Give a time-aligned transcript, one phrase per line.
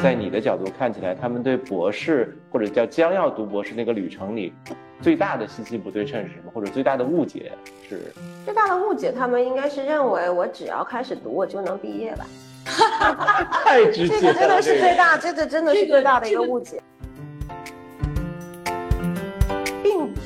[0.00, 4.54] 在你的角度看起来，他们对博士或者叫将要读博士那个旅程里，
[5.02, 6.50] 最大的信息不对称是什么？
[6.54, 7.52] 或者最大的误解
[7.86, 8.10] 是？
[8.46, 12.24] 最大的误解，他们应该是认为我只要开始读，我就能毕业吧？
[13.64, 16.80] 太直接了，这个真的是最大，这个真的是最大的一个误解。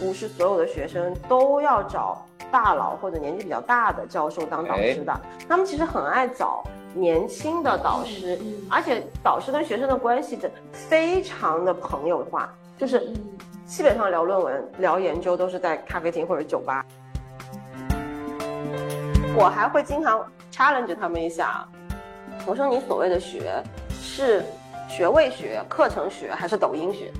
[0.02, 6.64] 不是所有的学生都要找大佬或者年纪比较大的教授当导师的，他们其实很爱找。
[6.94, 8.38] 年轻的导师，
[8.68, 13.10] 而且导师跟学生的关系的非常的朋友化，就是
[13.64, 16.84] 基本上聊论文、聊研究都是在咖啡厅或者酒吧。
[19.34, 20.22] 我还会经常
[20.52, 21.66] challenge 他们一下，
[22.44, 24.44] 我说你所谓的学是
[24.86, 27.10] 学位学、课程学还是抖音学？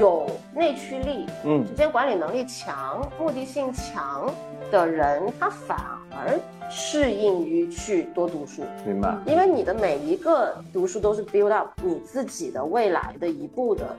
[0.00, 4.32] 有内驱力，嗯，时间管理能力强、目的性强
[4.72, 5.78] 的人，他反
[6.10, 6.40] 而。
[6.72, 9.12] 适应于去多读书，明白？
[9.26, 13.96] 因为你的每一个读书都是 build up 你自己的未来的一步的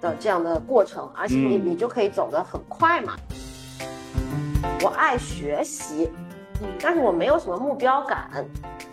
[0.00, 3.14] 的这样的过程，而且你你就可以走得很快嘛。
[4.84, 6.08] 我爱学习，
[6.80, 8.44] 但是我没有什么目标感。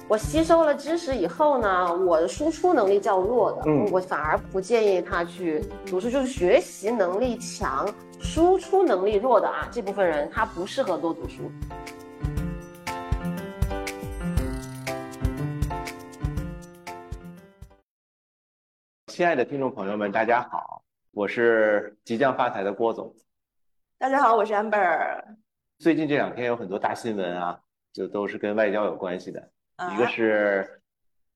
[0.08, 6.10] 我吸收了知识以后呢，我的输出能力较弱的，我反而不建议他去读书。
[6.10, 7.88] 就是学习能力强、
[8.20, 11.52] 输出能力弱的啊，这部分人他不适合多读书。
[19.08, 23.14] 亲爱的听众朋友们，大家好，我是即将发财的郭总。
[24.00, 25.22] 大家好，我是 Amber。
[25.80, 27.58] 最近这两天有很多大新闻啊，
[27.94, 29.50] 就都是跟外交有关系的。
[29.94, 30.82] 一个是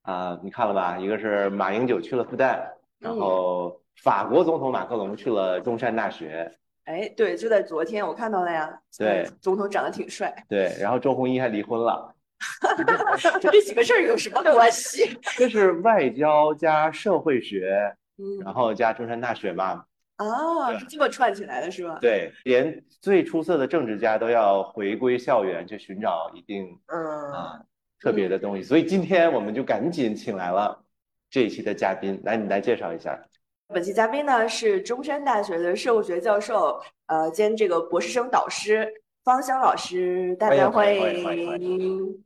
[0.01, 0.97] 啊，你看了吧？
[0.97, 2.61] 一个是马英九去了复旦，
[2.99, 6.51] 然后法国总统马克龙去了中山大学。
[6.83, 8.69] 哎，对，就在昨天我看到了呀。
[8.97, 10.35] 对，总统长得挺帅。
[10.49, 12.13] 对，然后周鸿祎还离婚了。
[13.39, 15.17] 这几个事儿有什么关系？
[15.39, 17.95] 这是外交加社会学，
[18.43, 19.85] 然后加中山大学嘛？
[20.23, 21.97] 哦，是这么串起来的，是吧？
[22.01, 27.61] 对，连最出色的政治家都要回归校园去寻找一定嗯啊
[27.99, 30.83] 特别的东西，所以今天我们就赶紧请来了
[31.29, 33.19] 这一期的嘉宾，来你来介绍一下。
[33.67, 38.87] 本期嘉宾呢是中山大学的社会学教授，呃兼这个博士生导师
[39.23, 42.23] 方香老师，大家欢迎。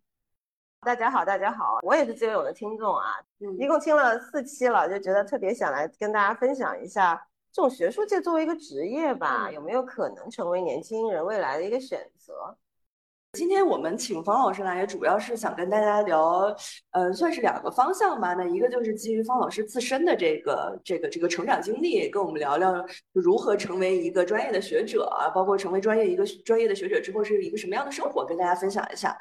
[0.81, 3.05] 大家好，大家好，我也是自由泳的听众啊，
[3.59, 7.21] 一共听了四期了，就觉得特别想来跟大家分享一下，
[7.57, 12.55] 这种学术界作为一个职业吧，有没有可能成为年轻人未来的一个选择？
[13.33, 16.55] 今天我们请方老师来，也主要是想跟大家聊，
[16.91, 18.35] 呃，算是两个方向吧。
[18.35, 29.17] 那一个就是基于方老师自身的这个这个这个成长经历，跟我们聊聊如何成为一个专业的学者啊，包括成为专业一个专业的学者之后是一个什么样的生活，跟大家分享一下。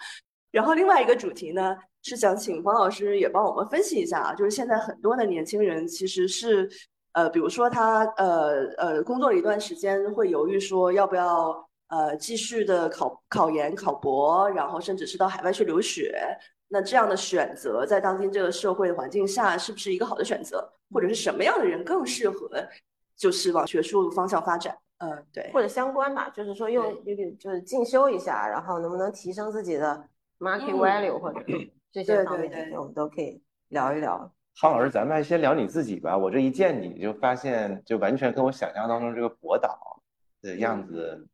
[0.50, 6.68] 然后另外一个主题呢，是想请方老师也帮我们分析一下啊，就是现在很多的年轻人其实是，
[7.16, 16.20] 呃，比如说他呃呃工作了一段时间，会犹豫说要不要呃继续的考考研考博，然后甚至是到海外去留学。
[16.68, 20.70] 那这样的选择在当今这个社会环境下，是不是一个好的选择？
[20.92, 22.50] 或者是什么样的人更适合
[23.16, 24.76] 就是往学术方向发展？
[24.98, 30.06] 嗯，对，或者相关吧，就是说用有点就是进修一下，然后能不能提升自己的。
[30.38, 31.40] market value 或者
[31.90, 34.30] 这些方面，我们都可以聊一聊。
[34.58, 36.16] 方老师，咱们还先聊你自己吧。
[36.16, 39.78] 我这一见你就发现，就完全跟我想象当中这个博导
[40.40, 41.26] 的样子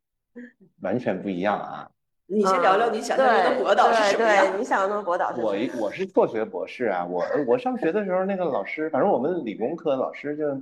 [0.81, 1.89] 完全不一样啊。
[2.27, 4.59] 你先聊聊你想象中的博导是什么样？
[4.59, 5.41] 你想象中的博导是？
[5.41, 7.05] 我我是辍学博士啊。
[7.05, 10.61] 我我上学的时候，那个老师，反正我们理工科老师就。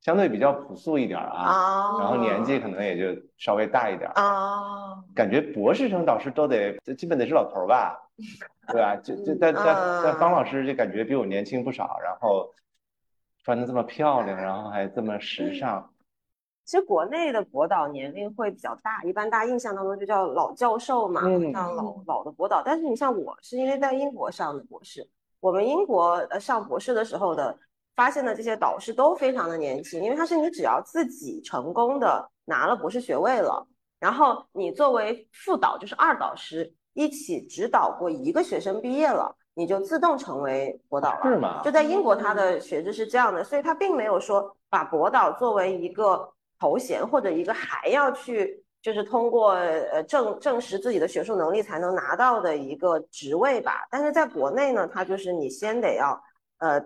[0.00, 4.94] 相对比较朴素一点啊，然后年纪可能也就稍微大一点啊。
[5.14, 7.98] 感觉博士生导师都得，基本得是老头吧，
[8.68, 8.96] 对吧？
[8.96, 9.64] 就就但但
[10.04, 12.48] 但方老师就感觉比我年轻不少，然后
[13.42, 15.90] 穿的这么漂亮，然后还这么时尚。
[16.64, 21.22] 其实国内的博导年龄会比较大，一般大家印象当中就叫老教授嘛，
[21.52, 22.62] 像老老的博导。
[22.64, 25.06] 但是你像我是因为在英国上的博士，
[25.40, 27.58] 我们英国呃上博士的时候的。
[27.98, 33.66] 发现的这些导师都非常的年轻，因为他是你只要自己成功的拿了博士学位了，
[33.98, 41.22] 然后你作为副导就是二导师一起指导过一个学生毕业了，你就自动成为博导了。
[41.24, 41.60] 是吗？
[41.64, 53.88] 就在英国，他的学制是这样的，所以他并没有说把博导作为一个头衔或者一个还要去就是通过呃证证实自己的学术能力才能拿到的一个职位吧。
[53.90, 56.22] 但是在国内呢，他就是你先得要
[56.58, 56.80] 呃。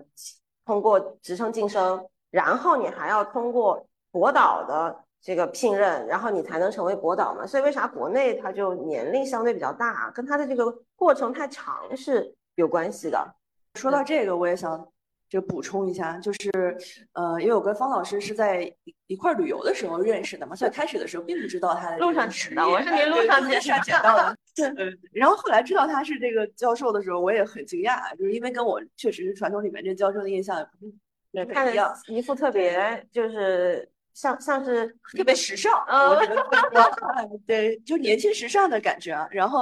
[0.65, 7.45] 通过职称晋升，然后你还要通过博导的这个聘任，然后你才能成为博导嘛。
[7.45, 13.35] 所以为啥国内它就年龄相对比较大，跟它的这个过程太长是有关系的。
[13.75, 14.87] 说到这个，我也想。
[15.33, 16.51] 就补充一下，就是，
[17.13, 24.37] 呃，因为我跟方老师是在一一块旅游的时候认识的嘛，所以开始的时候并不知道他的路上捡到，我是您路上捡捡到的。
[24.55, 24.71] 对，
[25.11, 30.63] 然后后来知道他是这个教授的时候，我也很惊讶，就是因为跟我确实是传统里面这教授的印象
[31.31, 34.85] 也不太一样，一副特别就是像像是
[35.17, 35.71] 特别时尚，
[37.47, 39.17] 对，就年轻时尚的感觉。
[39.31, 39.61] 然后，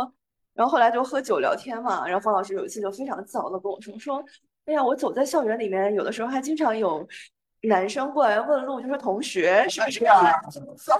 [0.53, 4.21] 然后后来就喝酒聊天嘛，然后方老师有一次就非常自豪的跟我说说。
[4.65, 7.07] 哎呀，我走在校园里面，有的时候还经常有
[7.63, 10.33] 男生过来问路，就说同学是不是要来？
[10.85, 10.99] 特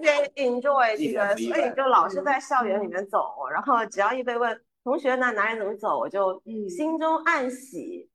[0.00, 8.08] 别 enjoy 这个，所以就老是在校园里面走，然后只要一被问同学那哪里怎么走，我就心中暗喜，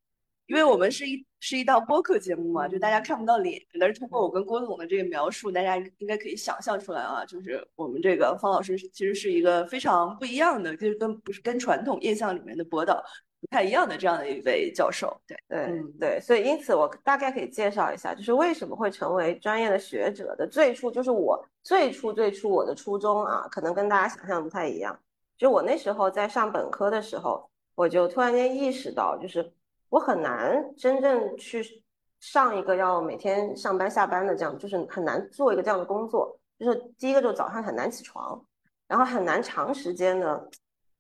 [0.48, 13.04] 因为我们是一是一档播客节目嘛，就大家看不到脸，但是通过我跟郭总的这个描述，大家应该可以想象出来啊，就是我们这个方老师其实是一个非常不一样的，就是跟不是跟传统印象里面的博导。
[13.42, 25.00] 不太一样的这样的一位教授，对对对，所以因此我大概可以介绍一下，就是为什么会成为专业的学者的最初，就是我最初最初我的初衷啊，可能跟大家想象不太一样。
[25.38, 29.50] 就我那时候在上本科的时候，我就突然间意识到，就是
[29.88, 31.82] 我很难真正去
[32.20, 36.38] 上一个要每天上班下班的这样，就是很难做一个这样的工作。
[36.60, 38.44] 就是第一个，就早上很难起床，
[38.86, 40.50] 然后很难长时间的。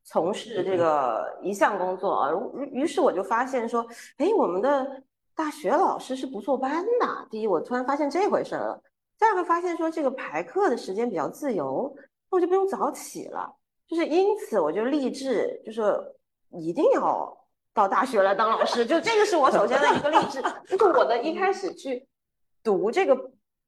[0.04, 3.86] 从事这个一项工作啊，于于是我就发现说，
[4.18, 5.04] 哎，我们的
[5.36, 7.28] 大学老师是不坐班的。
[7.30, 8.81] 第一，我突然发现这回事了；
[9.19, 11.94] 第二个，发现说这个排课的时间比较自由，
[12.31, 13.56] 那我就不用早起了。
[13.88, 15.96] 就是因此，我就立志，就是
[16.51, 17.38] 一定要
[17.74, 18.86] 到大学来当老师。
[18.86, 22.07] 就这个是我首先的一个立志， 就是我的一开始去
[22.63, 23.16] 读这个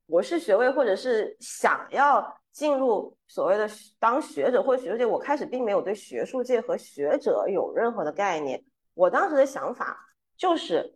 [0.07, 2.35] 博士学位，或者是想要。
[2.51, 3.69] 进入所谓的
[3.99, 8.63] 当学者或学术界，我开始并没有对学术界和学者有任何的概念。
[8.93, 9.97] 我当时的想法
[10.35, 10.93] 就是，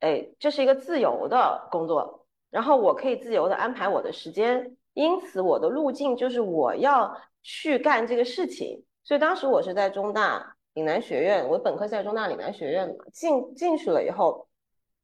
[0.00, 8.84] 哎，这是一个自由的工作，然后我可以自由的安排我的时间，因此我的路径就是我要去干这个事情。
[9.04, 14.48] 所以当时我是在中大岭南学院，我本科在中大岭南学院嘛，进进去了以后，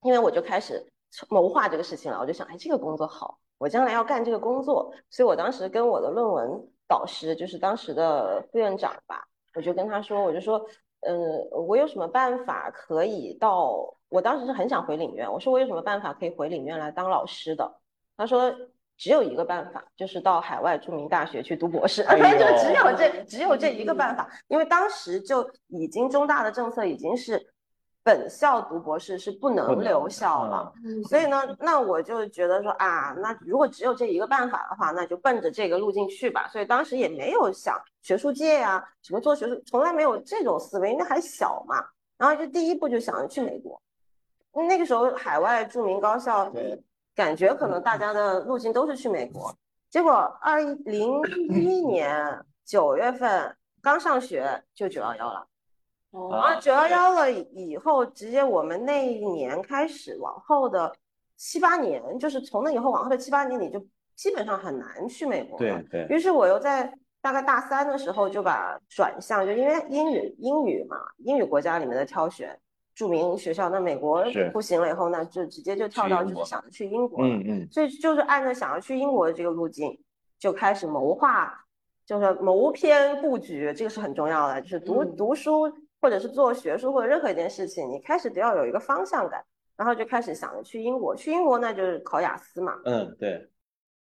[0.02, 0.84] 因为我就开始
[1.31, 3.38] 谋划这个事情了，我就想，哎，这个工作好。
[3.62, 9.25] 我将来要干这个工作，所以我当时跟我的论文导师，就是当时的副院长吧，
[9.55, 10.61] 我就跟他说，我就说，
[11.03, 13.94] 嗯，我有什么办法可以到？
[14.09, 17.73] 我当时是很想回领院，我说我有什么办法可以回领院来当老师的？
[18.17, 18.53] 他说
[18.97, 22.19] 只有一个办法，就是到海外著名大学去读博士， 就
[22.58, 27.51] 只有这只有这一个办法，因为当时就已经中大的政策已经是。
[28.04, 30.72] 本校读博士是不能留校了，
[31.08, 36.49] 所以呢，那我就觉得说啊，那如果只有这一个办法的话，那就奔着这个路径去吧。
[36.49, 41.76] 所以当时也没有想学术界呀，什么做学术，从来没有这种思维，因为还小嘛。
[42.19, 43.81] 然后就第一步就想着去美国，
[44.52, 46.52] 那个时候海外著名高校，
[47.14, 49.55] 感觉可能大家的路径都是去美国。
[49.90, 51.20] 结果二零
[51.50, 55.46] 一一年九月份刚上学就九幺幺了。
[56.12, 60.94] 啊，九幺幺了以后，直接我们那一年开始往后的
[61.39, 63.82] 七八年，就是从那以后往后的七八年，你就
[64.15, 65.82] 基本上很难去美国了。
[65.91, 66.15] 对对。
[66.15, 72.55] 于是我又在大概大三的时候就把转向，就因为英语英语嘛，英语国家里面的挑选，
[72.94, 74.22] 著名学校，那美国
[74.53, 77.25] 不行了以后，那就直接就跳到就是想着去英国。
[77.25, 77.69] 嗯嗯。
[77.70, 79.98] 所以就是按照想要去英国的这个路径，
[80.39, 81.53] 就开始谋划，
[82.05, 85.72] 就是谋篇布局，这个是很重要的，就是读读书。
[86.03, 89.43] 或者是做学术或者任何一件事情，你开始都要有一个方向感，
[89.77, 91.15] 然后就开始想着去英国。
[91.15, 92.75] 去英国那就是考雅思嘛。
[92.85, 93.49] 嗯，对。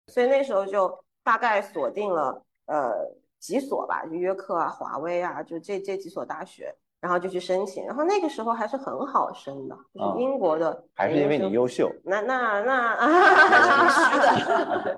[0.08, 2.94] 所以那时候就大概锁定了呃
[3.40, 7.86] 几所吧，就约克啊、华威啊，就这这几所大学，然后就去申请。
[7.86, 10.84] 然后那个时候还是很好申的，就是英国的。
[10.96, 11.90] 还是因为你优秀。
[12.04, 12.98] 那那那。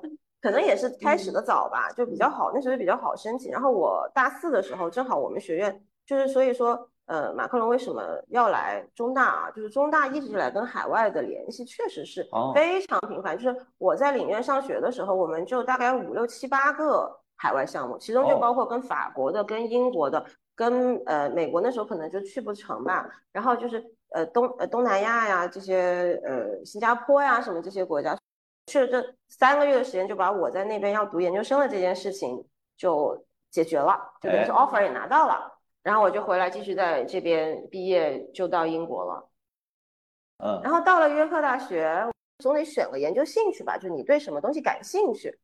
[0.40, 3.52] 可能也是开始的早吧，就比较好，那时候比较好申请。
[3.52, 5.84] 然后我大四的时候，正好我们学院。
[6.06, 9.50] 就是所以说，呃，马克龙为什么要来中大啊？
[9.50, 13.36] 就是中大一直以来跟海外的联系确实是非常频繁。
[13.36, 23.08] 就是我在领院上学的时候，我们就大概五六七八个海外项目，其中就包括跟法国的、跟英国的、跟呃美国那时候可能就去不成吧。
[23.32, 28.16] 然后就是呃东呃东南亚呀这些呃新加坡呀什么这些国家，
[28.66, 32.44] 去了这三个月的时间，就把我在那边要读研究生的这件事情
[32.76, 35.52] 就解决了，就等于是 offer 也拿到了。
[35.86, 39.30] 然后我就回来继续在这边毕业，就到英国了。
[40.38, 42.04] 嗯，然后到了约克大学，
[42.38, 45.38] 总得选个研究兴趣吧，就你对什么东西感兴趣。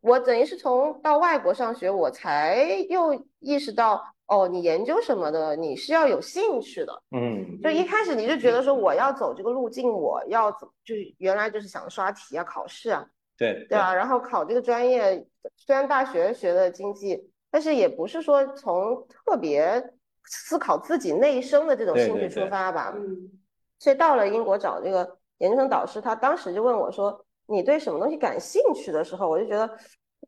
[0.00, 7.02] 我等于是从到外国上学，我才又意识到，哦，你研究什么的，你是要有兴趣的。
[7.12, 13.06] 嗯，就一开始你就觉得说我要走这个路径，我要怎，就是原来就是想刷题啊、考试啊，
[13.38, 15.24] 对对啊，然后考这个专业，
[15.56, 19.80] 虽然大学学的经济，但是也不是说从特别
[20.24, 22.92] 思考自己内生的这种兴趣出发吧。
[22.96, 23.30] 嗯，
[23.78, 25.08] 所以到了英国找这个
[25.38, 29.68] 研究生导师，他当时就问我说：“你对什么东西感兴趣？”的时候，我就觉得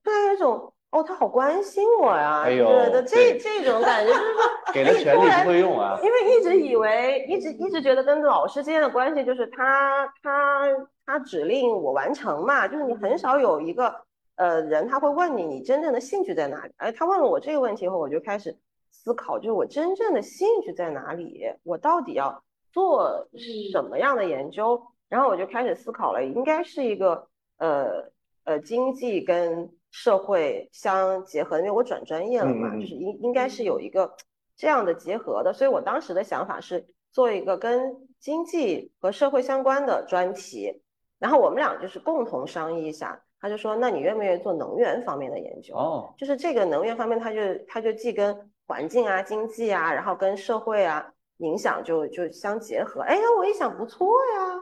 [0.05, 4.43] 突然有一种哦，他好关心我呀，哎呦对的，这这种感觉就是说，
[4.73, 5.99] 给了权利不会用啊。
[6.05, 10.63] 因为一直以为，一直一直觉得跟老师之间的关系就是他他
[11.05, 13.93] 他指令我完成嘛，就是你很少有一个
[14.37, 16.73] 呃人他会问你你真正的兴趣在哪里。
[16.77, 18.57] 哎，他问了我这个问题后，我就开始
[18.91, 21.45] 思考，就是我真正的兴趣在哪里？
[21.63, 23.29] 我到底要做
[23.73, 24.83] 什么样的研究？
[25.09, 27.29] 然后我就开始思考了，应该是一个
[27.59, 28.11] 呃
[28.45, 34.17] 呃经济跟社会相结合，因为我转专业了嘛，就是应应该是有一个
[34.57, 35.53] 这样的结合的。
[35.53, 40.83] 所以我当时的想法是做一个跟经济和社会相关的专题，
[41.19, 43.23] 然后我们俩就是共同商议一下。
[43.47, 48.37] 他就说：“那你愿不愿意做能源方面的研究？”哦，就是这个能源方面，他就他就既跟
[48.67, 53.03] 环境啊、经济啊，然后跟社会啊影响就就相结合。
[53.03, 54.61] 哎呀，我一想不错呀，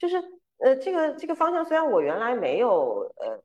[0.00, 0.20] 就是
[0.58, 3.40] 呃这个这个方向虽然我原来没有呃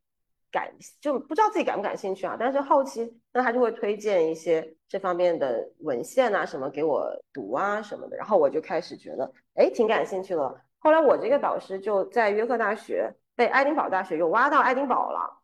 [0.51, 10.59] 感就不知道自己感不感兴趣啊，但是后期那他就会推荐一些这方面的文献啊什么给我读啊什么的，然后我就开始觉得哎挺感兴趣了。
[10.79, 15.39] 后来我这个导师就在约克大学被爱丁堡大学又挖到爱丁堡了。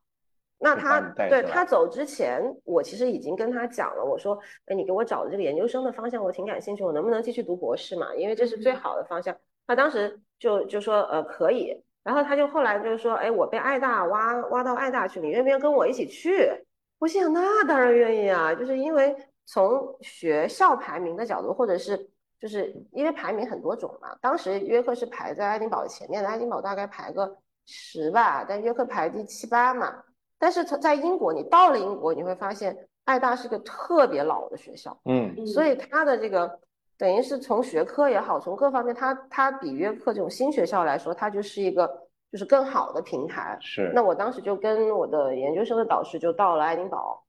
[0.59, 0.99] 那他
[1.29, 8.13] 对他走之前，我其实已经跟他讲了，我说，哎，你给我找的这个研究生的方向，我挺感兴趣，我能不能继续读博士嘛？
[8.15, 9.33] 因为这是最好的方向。
[9.65, 11.81] 他当时就就说，呃，可以。
[12.03, 16.51] 然后他就后来就说，哎，我被爱大挖挖到爱大去，你愿不愿意跟我一起去？
[16.99, 22.09] 我心想，那当然愿意啊，就是因为从学校排名的角度，或者是
[22.39, 24.15] 就是因为排名很多种嘛。
[24.21, 30.03] 当时约克是排在爱丁堡前面的，爱丁堡大概排个十吧，但约克排第七八嘛。
[30.37, 36.59] 但是从在英国，你到了英国，你会发现爱大是个特别老的学校，嗯所以它的这个
[36.97, 41.87] 等于是从学科也好，从各方面，它它比约克这种新学校来说，它就是一个
[42.31, 43.57] 就是更好的平台。
[43.61, 47.23] 是那我当时就跟我的研究生的导师就到了爱丁堡，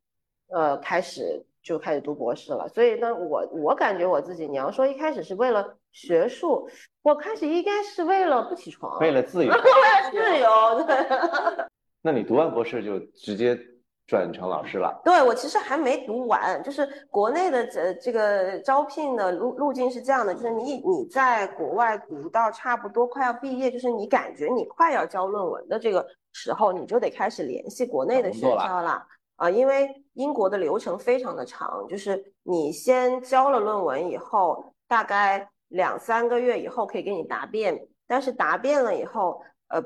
[0.49, 2.69] 呃，开始就开始读博士了。
[2.69, 6.69] 所以呢，我我感觉我自己，你要说一开始是为了学术，
[7.01, 9.49] 我开始应该是为了不起床，为了自由。
[9.57, 11.67] 为了自由，对。
[12.03, 13.59] 那你读完博士就直接
[14.07, 15.01] 转成老师了？
[15.03, 29.03] 对我其实还没读完，就是国内的这这个招聘的路路径是这样的，就是你你在国外读到差不多快要毕业，就是你感觉你快要交论文的这个时候，你就得开始联系国内的学校了。
[29.37, 39.83] 啊，因为英国的流程非常的长，就是你先交了论文以后，大概两三个月以后可以给你答辩，但是答辩了以后，呃，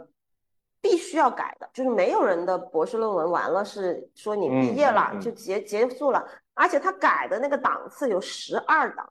[0.80, 5.20] 必须要改的，就是没有人的博士论文完了是说你毕业了嗯嗯嗯。
[5.20, 9.10] 就结结束了，而且他改的那个档次有十二档，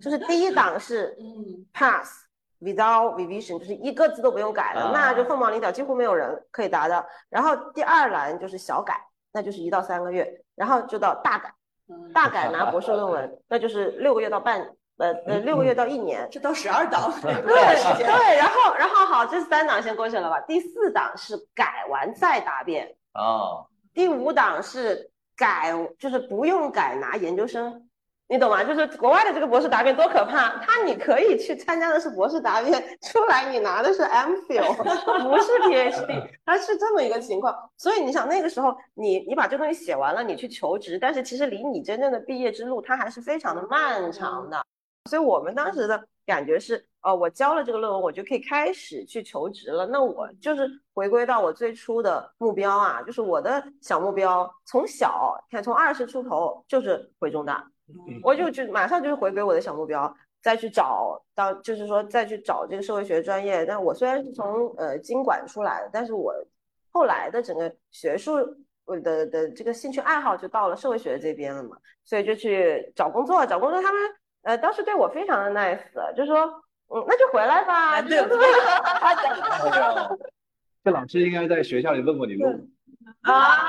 [0.00, 1.66] 就是第一档是嗯。
[1.72, 2.26] pass
[2.60, 7.06] without revision，就是一个字都不用改了，啊那就凤毛麟角，几乎没有人可以达到。
[7.30, 9.00] 然后第二栏就是小改，
[9.32, 11.54] 那就是一到三个月，然后就到大改，
[11.88, 16.28] 嗯，大改拿博士论文，那就是六个月到半呃呃六个月到一年。
[16.30, 20.38] 这到十二档， 对对，然后然后好，这三档先过去了吧？
[20.42, 27.88] 第四档是改完再答辩，哦，第五档是改，就是不用改拿研究生，
[28.28, 28.62] 你懂吗？
[28.62, 34.74] 就是国外的这个博士答辩多可怕，他你可以去参加的是博士答辩，出来你拿的是 MPhil，
[35.28, 37.52] 不是 PhD，它是这么一个情况。
[37.76, 44.64] 所以你想那个时候你你把这东西写完了，你去求职，但是其实离你真正的毕业之路，它还是非常的漫长的。
[45.08, 49.86] 所以我们当时的感觉是，哦，我交了这个论文，我就可以开始去求职了。
[49.86, 57.66] 那我就是回归到我最初的目标啊，就是我的小目标，从小看从二十出头就是回中大，
[58.22, 63.64] 我就就马上就是回归我的小目标，再去找当就是说再去找这个社会学专业。
[63.64, 66.32] 但我虽然是从呃经管出来的，但是我
[66.92, 68.34] 后来的整个学术
[68.84, 74.00] 我的的这个兴趣爱好就到了社会学这边了嘛，所以就去找工作，找工作他们。
[74.42, 75.78] 呃，当时对我非常的 nice，
[76.16, 76.36] 就说，
[76.88, 78.00] 嗯，那就回来吧。
[80.82, 82.66] 这老师应该在学校里问过你路。
[83.22, 83.68] 啊，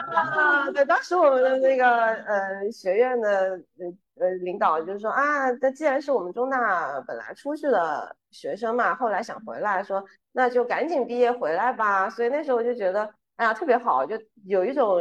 [0.72, 3.88] 对，当时我们的那个呃学院的呃
[4.22, 10.02] 呃领导就说啊，那既然是我们中大本来出去的学生嘛，后来想回来，说
[10.32, 12.10] 那就赶紧毕业回来吧。
[12.10, 14.98] 所以那时候我就觉得，哎呀，特别好，就有一种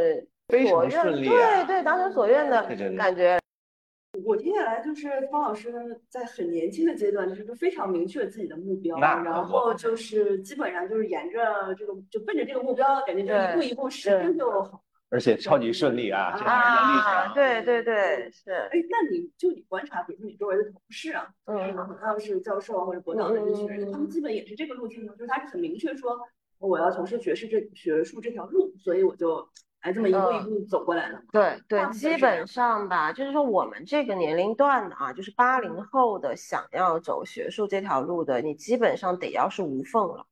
[0.68, 0.90] 所愿，
[1.22, 2.60] 对对，当成所愿的
[2.98, 3.39] 感觉。
[4.30, 14.80] 我听下来就是方老师在很年轻的阶段，就是非常明确自己的目标，然后就是基本上就是沿着这个就奔着这个目标，感觉就一步一步实现就好。
[15.08, 16.38] 而且超级顺利啊！
[16.44, 18.52] 啊，对对对，是。
[18.52, 25.12] 哎，那你就你观察，比如说你周围的同事啊，嗯，他们是教授或者博导的这些人，他们基本也是这个路径吗？
[25.18, 26.16] 就是他是很明确说，
[26.58, 29.44] 我要从事学士这学术这条路，所以我就。
[29.80, 31.18] 哎，这么一步一步走过来了。
[31.32, 40.26] 对对，基本上吧，就是说我们这个年龄段的啊，就是八零后的，想要走学术这条路的，你基本上得要是无缝了，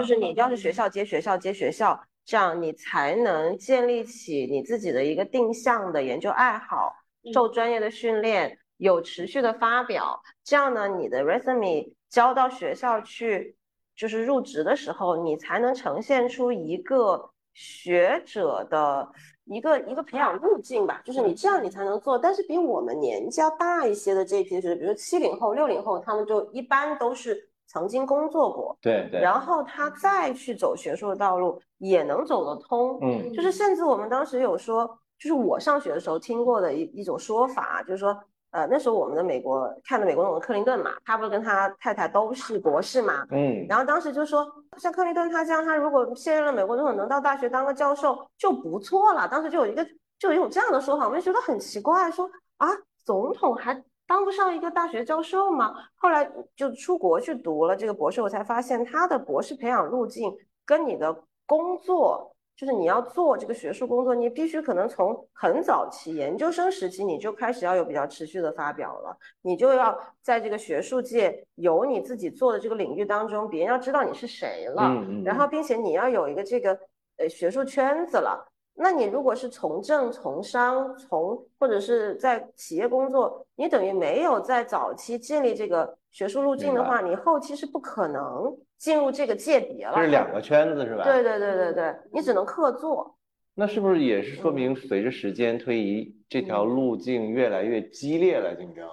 [0.00, 6.90] 就是你要是学校接学校接学校，这样你才能建立起你自己的一个定向的研究爱好，
[7.34, 13.54] 受专业的训练，有持续的发表，这样呢，你的 resume 交到学校去，
[13.94, 17.32] 就是入职的时候，你才能呈现出一个。
[17.54, 19.08] 学者的
[19.46, 22.18] 一个一个培养路径吧，就是你这样你才能做。
[22.18, 32.98] 但是比我们年纪要大一些的这一批学比如说七零后、六零后，他们就一般都是曾经工作过，对对，然后他再去走学术的道路也能走得通。
[33.02, 34.86] 嗯，就是甚至我们当时有说，
[35.18, 38.18] 就是我上学的时候听过的一一种说法，就是说。
[38.54, 44.46] 呃，那时候我们的美国看的美国总统克林顿嘛，他不是跟他太太都是博士嘛，嗯，然后当时就说，
[44.76, 49.26] 像克林顿他这样，他如果卸任了美国总统，能到大学当个教授就不错了。
[49.26, 49.84] 当时就有一个，
[50.20, 52.68] 就有一种这样的说法，我们就觉得很奇怪，说啊，
[53.04, 53.74] 总统还
[54.06, 55.74] 当不上一个大学教授吗？
[55.96, 60.32] 后来就出国去读了这个博士，我才发现他的博士培养路径
[60.64, 61.12] 跟你的
[61.44, 62.33] 工作。
[62.56, 76.78] 就是你要做这个学术工作，你必须可能从很早期研究生时期你就开始要有比较持续的发表了，你就要在这个学术界有你自己做的这个领域当中，别人要知道你是谁了，然后并且你要有一个这个
[77.16, 78.46] 呃学术圈子了。
[78.76, 88.56] 那你如果是从政、从商、从或者是在企业工作，你等于没有在早期建立这个学术路径的话，你后期是不可能。
[88.78, 91.04] 进入这个界别了，这是两个圈子是吧？
[91.04, 93.16] 对对对对对，你只能客座。
[93.54, 98.54] 那是不是也是说明随着时间推移，这条路径越来越激烈了？
[98.56, 98.88] 竞争？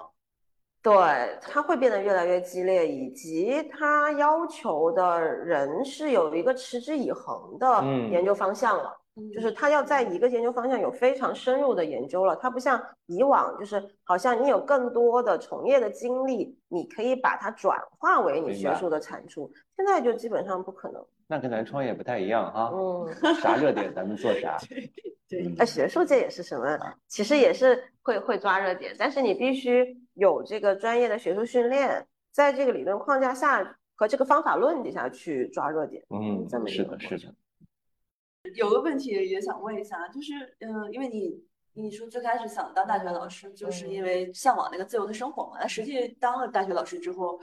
[0.84, 0.94] 对，
[1.42, 9.01] 它会变得越来越激烈，以及它要求的人是有一个持之以恒的研究方向了。
[9.34, 19.52] 就是他要在一个研究方向有非常深入的研究了，他不像以往，就是好像你有更多的从业的经历，你可以把它转化为你学术的产出。
[19.76, 21.06] 现在就基本上不可能。
[21.28, 24.58] 那跟咱创业不太一样哈，嗯，啥热点咱们做啥。
[25.28, 26.78] 对，那学术界也是什么？
[27.08, 36.04] 其实也是会会抓热点，但是你必须有这个专业的学术训练，在这个理论框架下和这个方法论底下去抓热点。
[36.10, 37.34] 嗯，是的，是的。
[38.56, 41.42] 有个问题也想问一下，就是，嗯，因为你
[41.74, 45.58] 你说最开始想当大学老师，就是因为向往那个自由的生活嘛。
[45.60, 47.40] 那实际当了大学老师之后，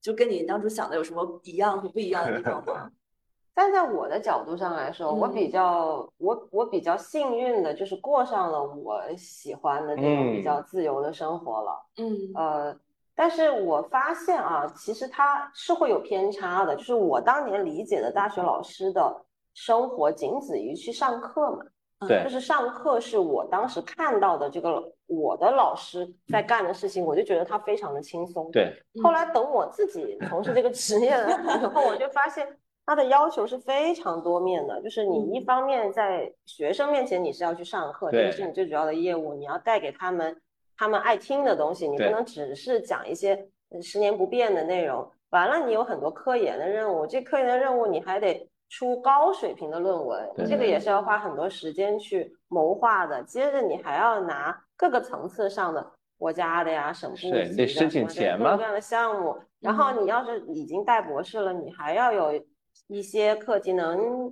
[0.00, 2.90] 就跟你当初想的有什么一样和不一样的地方吗？
[3.54, 11.86] 但在我的角度上来说，我比较我我比较幸运的就是过上了我喜欢的这种比较自由的生活了。
[11.98, 12.80] 嗯，呃，
[13.14, 19.24] 但是我发现啊，其实它是会有偏差的，就是我当年理解的大学老师的。
[19.58, 22.06] 生活仅止于去上课嘛？
[22.06, 28.48] 对，就是上课是我当时看到的这个我的老师在干的事情，我就觉得他非常的轻松。
[28.52, 31.28] 对，后来等我自己从事这个职业了
[31.60, 32.46] 以后，我就发现
[32.86, 34.80] 他的要求是非常多面的。
[34.80, 40.40] 就是你一方面在学生面前你是要去上课，这个是你最主要的业务，你要带给他们
[40.76, 43.48] 他们爱听的东西，你不能只是讲一些
[43.82, 45.04] 十年不变的内容。
[45.30, 48.48] 完了，你有很多科研的任务，这科研的任务你还得。
[48.68, 53.22] 出高水平的论文，这个也是要花很多时间去谋划的。
[53.22, 58.56] 接着你还要拿各个层次上的国家的呀、省部级的、得申请钱吗？
[58.56, 59.36] 各样的项目。
[59.60, 62.44] 然后你要是已经带博士了，你还要有
[62.88, 64.30] 一些课题能，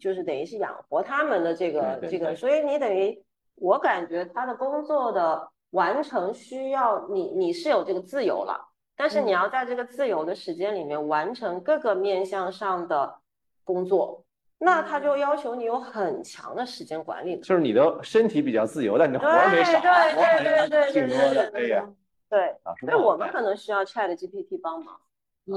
[0.00, 2.34] 就是等于是养活他们的这个这个。
[2.34, 3.22] 所以你等于，
[3.56, 8.58] 我感觉他的工作的完成需要你，你是有这个自由了，
[8.96, 13.16] 但是你要在这个自由的时间里面完成各个面向上的。
[13.64, 14.24] 工作，
[14.58, 21.88] 那他就要求你有很强的时间管理，就是你的身体比较自由，但你的活儿没少，对对对对挺多的，哎呀，
[22.28, 22.54] 对，
[22.86, 24.98] 那我们可能需要 Chat GPT 帮忙，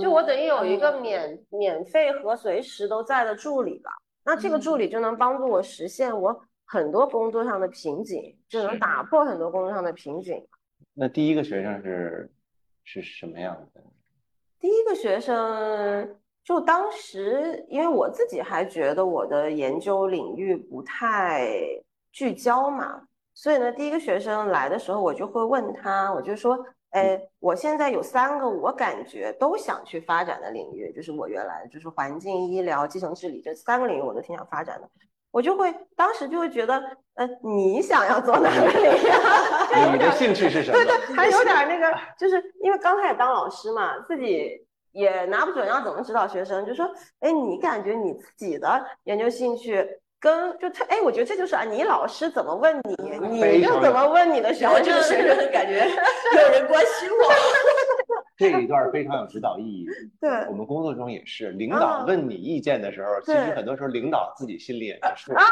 [0.02, 3.92] 就我等于有一个免免费和随时都在的助理吧，
[4.26, 10.46] 那这个助理就能帮助我实现我很多工作上的瓶颈，就能打破很多工作上的瓶颈。
[10.94, 12.32] 那第一个学生是
[12.84, 13.82] 是什么样的？
[14.60, 16.18] 第一个学生
[16.48, 21.46] 就当时，因为我自己还觉得我的研究领域不太
[22.14, 23.02] 聚焦嘛，
[23.34, 26.58] 所以呢，第一个学生来的时候，我就会问他，我就说。
[26.92, 34.90] 哎，我现在有三个我感觉都想去发展的领域，就是我原来就是环境、医疗、基层治理这三个领域，我都挺想发展的。
[35.30, 36.82] 我就会当时就会觉得，
[37.16, 39.92] 呃，你想要做哪个领域？
[39.92, 40.78] 你的兴趣是什么？
[40.78, 44.66] 对对，还有点那个，就是因为刚开始当老师嘛，自己
[44.98, 49.88] 也拿不准要怎么指导学生，就说，哎，你感觉你自己的研究兴趣？
[50.20, 52.96] 跟就他哎，我觉得这就是啊，你老师怎么问你，
[53.30, 55.88] 你就怎么问你的时候，就是学生就感觉
[56.34, 57.32] 有人关心我。
[58.38, 59.86] 这一段非常有指导意义。
[60.22, 65.44] 对，我们工作中也是，领导问你意见的时候，其实很多时候领导自己心里也是啊，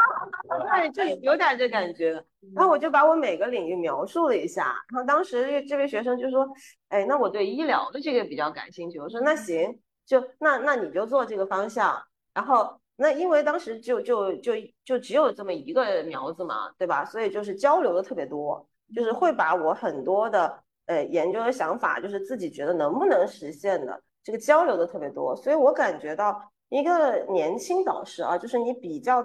[0.78, 2.12] 对，就有点这感觉。
[2.54, 6.48] 然后我就把我每个领域描述了一下，然后当时这位学生就说，
[6.88, 8.98] 哎，那我对医疗的这个比较感兴趣。
[9.00, 12.00] 我说那行，就那那你就做这个方向，
[12.32, 12.78] 然后。
[12.98, 17.04] 那因为当时就就就就只有这么一个苗子嘛，对吧？
[17.04, 25.36] 所以就是交流的特别多，就是会把我很多的呃研究的想法，就是自己觉得能不能实现的这个交流的特别多。
[25.36, 29.24] 所以我感觉到一个年轻导师啊，就是你比较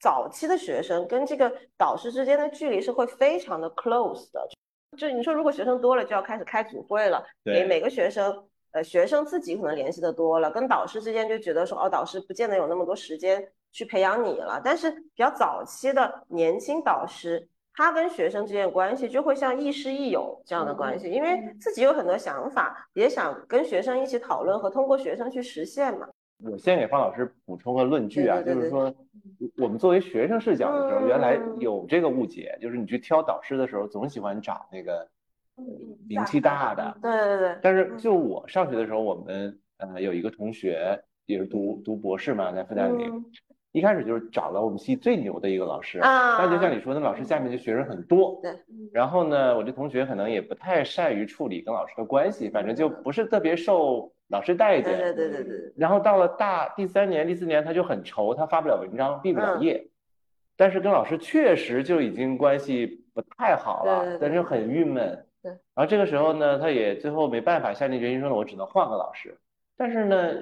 [0.00, 4.48] 早期的学生跟这个导师之间的距离是会非常的 close 的。
[4.96, 8.46] 就你说如果学生多了，就要开始开组会了，给每个学生。
[8.72, 14.62] 呃，学生自己可能联系的多了，跟导师之间就觉得说，哦，导师不见得有那么多时间去培养你了。
[14.64, 26.08] 但是比较早期的年轻导师，他跟学生之间的关系就会像亦师亦友这样的关系，因为自己有很多想法，也想跟学生一起讨论和通过学生去实现嘛。
[26.44, 28.94] 我先给方老师补充个论据啊，就是说，
[29.58, 35.08] 我们作为学生视角的时候，原来有这个误解，就是你去挑导师的时候，总喜欢找那个。
[36.08, 37.58] 名气大的，对对对。
[37.60, 43.04] 但是就我上学的时候，我们呃有一个同学也是读读博士嘛，在复旦里，
[43.72, 46.38] 一开始就是找了我们系最牛的一个老师啊。
[46.38, 48.52] 但就像你说，那老师下面的学生很多，对。
[48.92, 54.98] 然后呢，我这同学可能也不太善于处理跟老师的关系，反正就不是特别受老师待见。
[54.98, 55.72] 对对对对对。
[55.76, 59.86] 然后到了大第三年、第四年，他就很愁，他发不了文章，毕不了业。
[60.56, 65.24] 但是跟老师确实就已经关系不太好了，但是很郁闷。
[65.42, 69.34] 对，然后这个时候呢，他也最后没办法下定决心说呢，我只能换个老师。
[69.74, 70.34] 但是呢，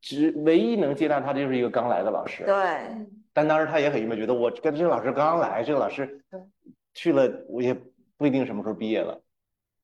[0.00, 2.44] 只唯一能接纳他的就是一个刚来的老师。
[2.44, 2.54] 对。
[3.32, 6.20] 但当时他也很郁闷，觉得我跟这个老师刚来，这个老师
[6.94, 7.72] 去了，我也
[8.16, 9.20] 不一定什么时候毕业了。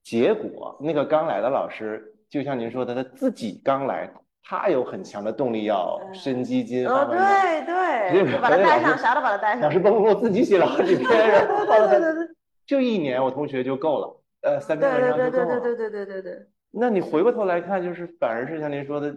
[0.02, 4.10] 结果那个刚来的老师，就像您说的，他自己刚来，
[4.42, 6.86] 他有很强的动力要升基金。
[6.86, 8.38] 哦，对对。
[8.40, 9.62] 把他带上，啥都把他带上。
[9.62, 11.06] 老师包括我自己写了好几篇。
[11.08, 12.34] 对对对对。
[12.66, 15.60] 就一年，我同学就够了，呃，三篇文章就够了。
[15.60, 16.46] 对对对对对对对对。
[16.72, 19.14] 那你回过头来看，就是反而是像您说的，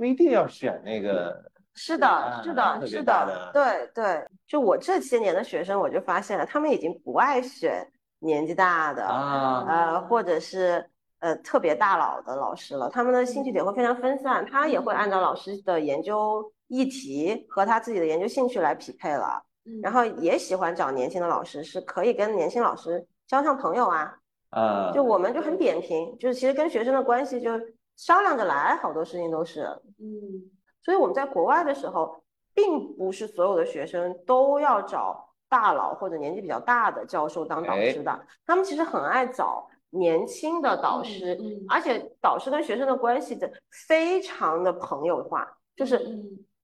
[0.00, 1.44] 不一定要选那个。
[1.74, 4.26] 是的，是的，是的，对对。
[4.46, 7.86] 就我这些年的学生，我就发现了，他们已经不爱选
[8.18, 10.82] 年纪大的啊，呃，或者是
[11.18, 12.88] 呃特别大佬的老师了。
[12.88, 19.42] 他们的兴趣点会非常分散，他也会按照老师的研究议题和他自己的研究兴趣来匹配了。
[19.82, 24.14] 然后也喜欢找年轻的老师，是可以跟年轻老师交上朋友啊。
[24.48, 27.52] 啊，就我们就很扁平，就是其实跟学生的关系就
[28.00, 29.60] 商量着来，好多事情都是。
[29.98, 30.50] 嗯，
[30.82, 43.52] 所以我们在国外的时候，并不是所有的学生都要找大佬或者年纪比较大的教授当导师的，他们其实很爱找年轻的导师，而且导师跟学生的关系的
[43.86, 45.98] 非常的朋友化，就是。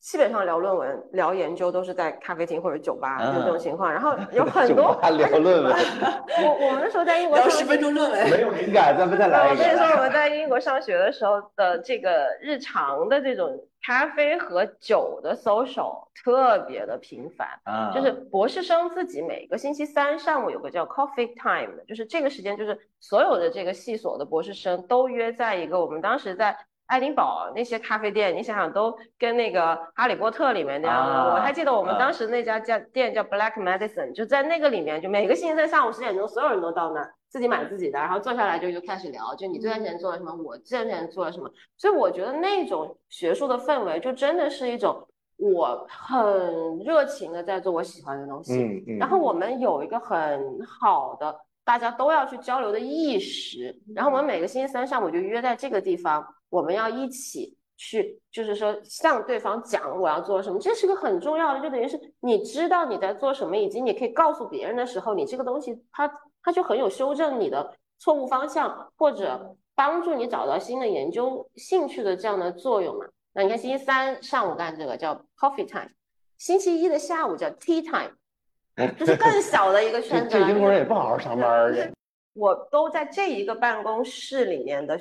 [0.06, 3.92] 基本上聊论文、聊研究都是在咖啡厅或者酒吧，就这种 情况。
[3.92, 5.74] 然后 有很多聊论文。
[6.46, 17.48] 我我们那时候在英国聊十分钟论文，没有灵感，咱们再来我跟你说，我们在英国上学的时候的这个日常的这种咖啡和酒的 social 特别的频繁。
[17.64, 26.56] 啊，就是博士生自己每个星期三上午有个叫 coffee time 的，就是这个时间，就是所有的这个系所的博士生都约在一个我们当时在。
[26.86, 29.60] 爱丁堡那些咖啡店，你想想都跟那个
[29.94, 31.34] 《哈利波特》里面那样的。
[31.34, 41.50] 我还记得我们当时那家叫店叫 Black Medicine，就在那个里面，就每个星期三上午十点钟，所有人都到那儿自己买自己的，然后坐下来就就开始聊，就你这段时间做了什么，我这段时间做了什么。
[41.76, 45.04] 所以我觉得那种学术的氛围，就真的是一种
[45.38, 48.62] 我很热情的在做我喜欢的东西。
[48.62, 48.98] 嗯嗯。
[48.98, 56.24] 然后我们有一个很好的大家都要去交流的意识，然后我们每个星期三上午就约在这个地方。
[56.48, 66.10] 我们要一起去，就是说向对方讲我要做什么，这是个很重要的，就等于是你知道你在做什么，以及你可以告诉别人的时候，你这个东西它
[66.42, 73.06] 它就很有修正你的错误方向，或者帮助你找到新的研究兴趣的这样的作用嘛。
[73.34, 75.90] 那你看星期三上午干这个叫 coffee time，
[76.38, 78.14] 星期一的下午叫 tea time，
[78.96, 80.30] 就是更小的一个圈子。
[80.30, 81.92] 这英国人也不好好上班去。
[82.32, 84.98] 我都在这一个办公室里面的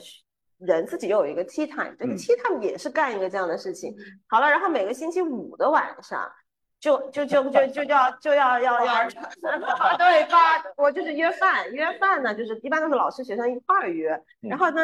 [0.60, 3.96] 人自己又有一个 tea time，这个 tea time 也是干一个这样的事情。
[4.28, 6.32] 好了，然后每个星期五的晚上。
[6.78, 9.10] 就就就就就要就要要要，
[9.98, 10.64] 对吧？
[10.78, 14.22] 我就是约饭，约饭呢，就是一般都是老师学生一块儿约。
[14.42, 14.84] 然后呢，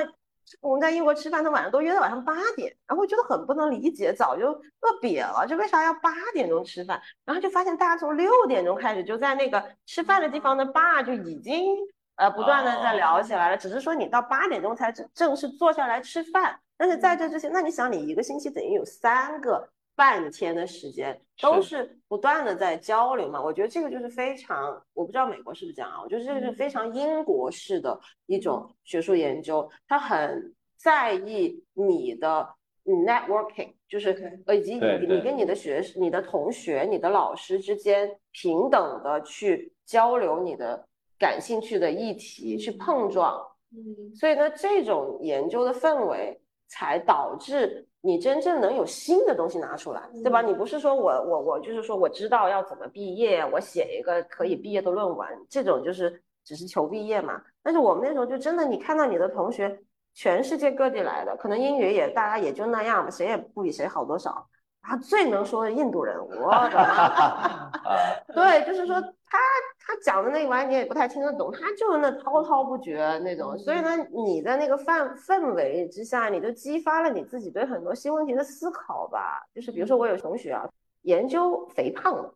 [0.61, 6.99] 我们在英国吃饭，他晚上都约到晚上八点，然后觉得很不能理解，早就饿瘪了，就为啥要八点钟吃饭？
[7.23, 11.75] 然后就发现大家从六点钟开始就在那个吃饭的地方的 bar 就已经
[12.21, 19.67] 呃不断的在聊起来了，只是说你到八点钟才正式坐下来吃饭，但是在这之前，那你想你一个星期等于有三个。
[19.93, 21.99] 半天的时间都是。
[22.07, 26.01] 不断的在交流嘛，我觉得这个就是非常，我不知道美国是不是这样啊？
[26.01, 32.49] 我觉得这个是非常英国式的一种学术研究，他很在意你的
[32.85, 40.87] networking，就是呃以及你你跟你的学、你的同学、你的老师之间平等的去交流你的
[41.21, 43.39] 感兴趣的议题，去碰撞。
[43.73, 47.87] 嗯，所以呢，这种研究的氛围才导致。
[48.03, 50.41] 你真正能有新的东西拿出来，对吧？
[50.41, 57.39] 你不是说我我我就是说我知道要怎么毕业，我写一个可以毕业的论文，这种就是只是求毕业嘛。
[57.61, 59.79] 但是我们那时候就真的，你看到你的同学，
[60.15, 64.47] 全世界各地来的，可能英语也大家也就那样吧，谁也不比谁好多少。
[64.81, 67.69] 然后最能说的印度人，我的妈！
[68.33, 68.95] 对，就是说
[69.31, 69.37] 他
[69.79, 73.57] 他讲的那玩意你也不太听得懂，他就是那滔滔不绝那种。
[73.57, 79.41] 所以呢，你在那个氛氛围之下，你就激发了你自己对很多新问题的思考吧。
[79.55, 80.69] 就是比如说，我有同学啊，
[81.03, 82.29] 研究肥胖，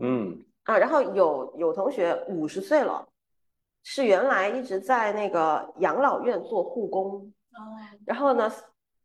[0.00, 3.06] 嗯啊，然后有有同学五十岁了，
[3.84, 7.30] 是原来一直在那个养老院做护工，
[8.06, 8.50] 然后呢。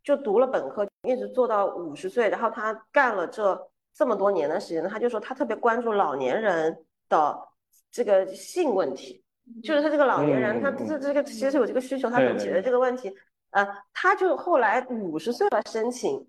[0.04, 7.38] 就读了本科，一直做到五十岁，然后他干了这这么多年的时间，他就说他特别关注老年人的
[7.92, 9.24] 这个性问题，
[9.64, 13.14] 就是他这个老年人，他这这个其实有这个需求，他怎么解决这个问题？
[13.52, 16.28] 呃，他就后来五十岁了申请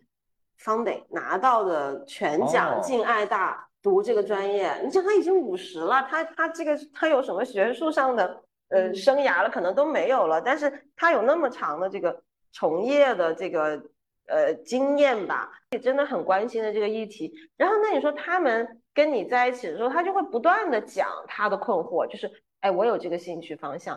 [0.60, 12.22] funding 拿到的全奖进爱大读这个专业，你想他已经五十了，他他这个他有什么学术上的呃生涯了，可能都没有了，但是他有那么长的这个。
[12.50, 13.80] 从业的这个
[14.26, 17.30] 呃经验吧，也真的很关心的这个议题。
[17.58, 22.28] 然后那你说他们跟你在一起的时候，他就会不断的讲他的困惑，就是
[22.62, 23.96] 哎，我有这个兴趣方向，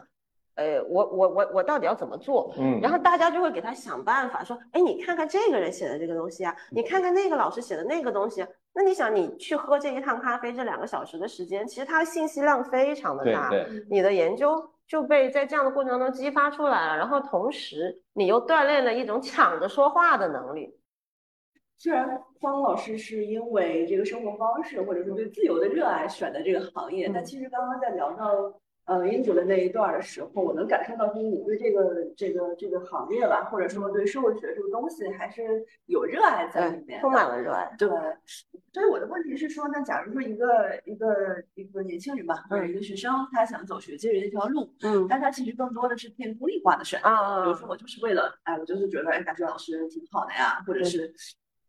[0.54, 2.54] 呃，我我我我到底要怎么做？
[2.60, 8.46] 嗯，然后大家就会给他想办法，说，哎，你看看这个人写的这个东西啊，你看看那个老师写的那个东西。
[8.74, 13.50] 那你想，你去喝这一趟咖啡，这两个小时的时间，其实他的信息量非常的大，
[13.90, 14.70] 你的研究。
[14.88, 20.78] 就被在这样的过程当中激发出来了，然后同时你又锻炼了一种抢着说话的能力。
[21.82, 28.54] 虽然方老师是因为这个生活方式或者说对自由的热爱选的这个行业，但其实刚刚在聊到。
[28.86, 37.72] 呃，英主的那一段的时候，我能感受到，就是你对这个这个这个行业吧，或者说对社会学这个东西，还是有热爱在里面，充满了热爱。
[37.78, 37.88] 对，
[38.74, 41.08] 所以我的问题是说，那假如说一个一个
[41.54, 51.13] 一个年轻人吧，或者一个学生，他想走学界这条路，嗯，但他其实更多的是偏功利化的选择，比如说我就是为了，哎，我就是觉得，哎，感觉老师挺好的呀，或者是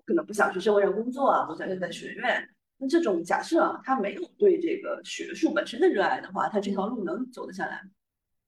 [0.05, 2.49] 可能不想去社会上工作啊，我想留在学院。
[2.79, 7.91] 那这种假设啊，他没有对这个学术本身的热爱的话，他这条路能走得下来吗？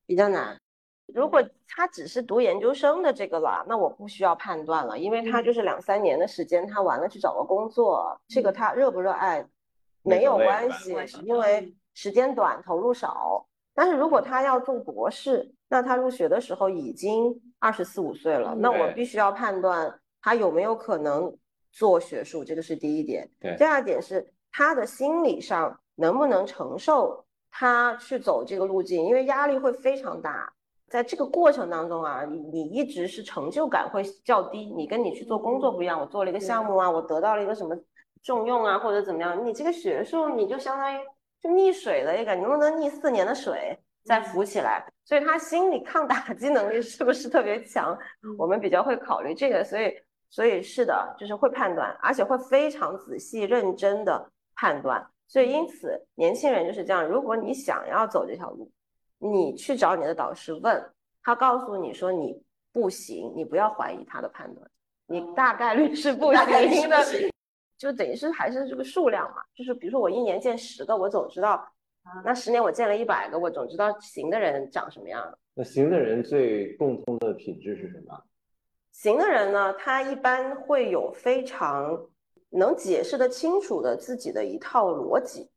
[0.06, 0.60] 比较难。
[1.06, 9.46] 如果他只是读研究生的这个了，那我不需要判断了，因为他就是两三年的时间，他完了去找个工作，这个他热不热爱
[10.02, 13.46] 没有关系，因为时间短，投入少。
[13.72, 21.32] 但是如果他要做博士，那他入学的时候已经二十四五岁了，那我必须要判断他有没有可能。
[21.74, 23.28] 做学术，这个是第一点。
[23.40, 30.48] 对，第二点是他的心理上能不能承受他去走这个路径，因为压力会非常大。
[30.88, 34.66] 在这个过程当中啊，你你一直是成就感会较低。
[34.66, 37.76] 你跟你去做工作不一样，我做了一个项目啊，我得到了一个什么
[38.22, 39.44] 重用啊，或者怎么样？
[39.44, 41.04] 你这个学术你就相当于
[41.42, 44.86] 就溺水了一个，你能不能溺四年的水再浮起来？
[45.04, 47.98] 所以他心理抗打击能力是不是特别强？
[48.38, 49.92] 我们比较会考虑这个，所以。
[50.34, 55.00] 所以是的，就是会判断，而且会非常仔细、认真的判断。
[55.28, 57.06] 所以因此，年轻人就是这样。
[57.06, 58.68] 如果你想要走这条路，
[59.18, 60.84] 你去找你的导师问，
[61.22, 62.36] 他告诉你说你
[62.72, 64.68] 不行，你不要怀疑他的判断，
[65.06, 66.98] 你大概率是不行的。
[67.78, 71.64] 就等于是还是这个数量嘛，就是比如说我一年见十个，我总知道，
[72.24, 75.38] 那十年我见了一百个，我总知道行的人长什么样。
[75.54, 78.20] 那行的人最共通的品质是什么？
[78.94, 82.06] 行的人呢，他一般会有非常
[82.50, 85.50] 能解释的清楚的自己的一套逻辑。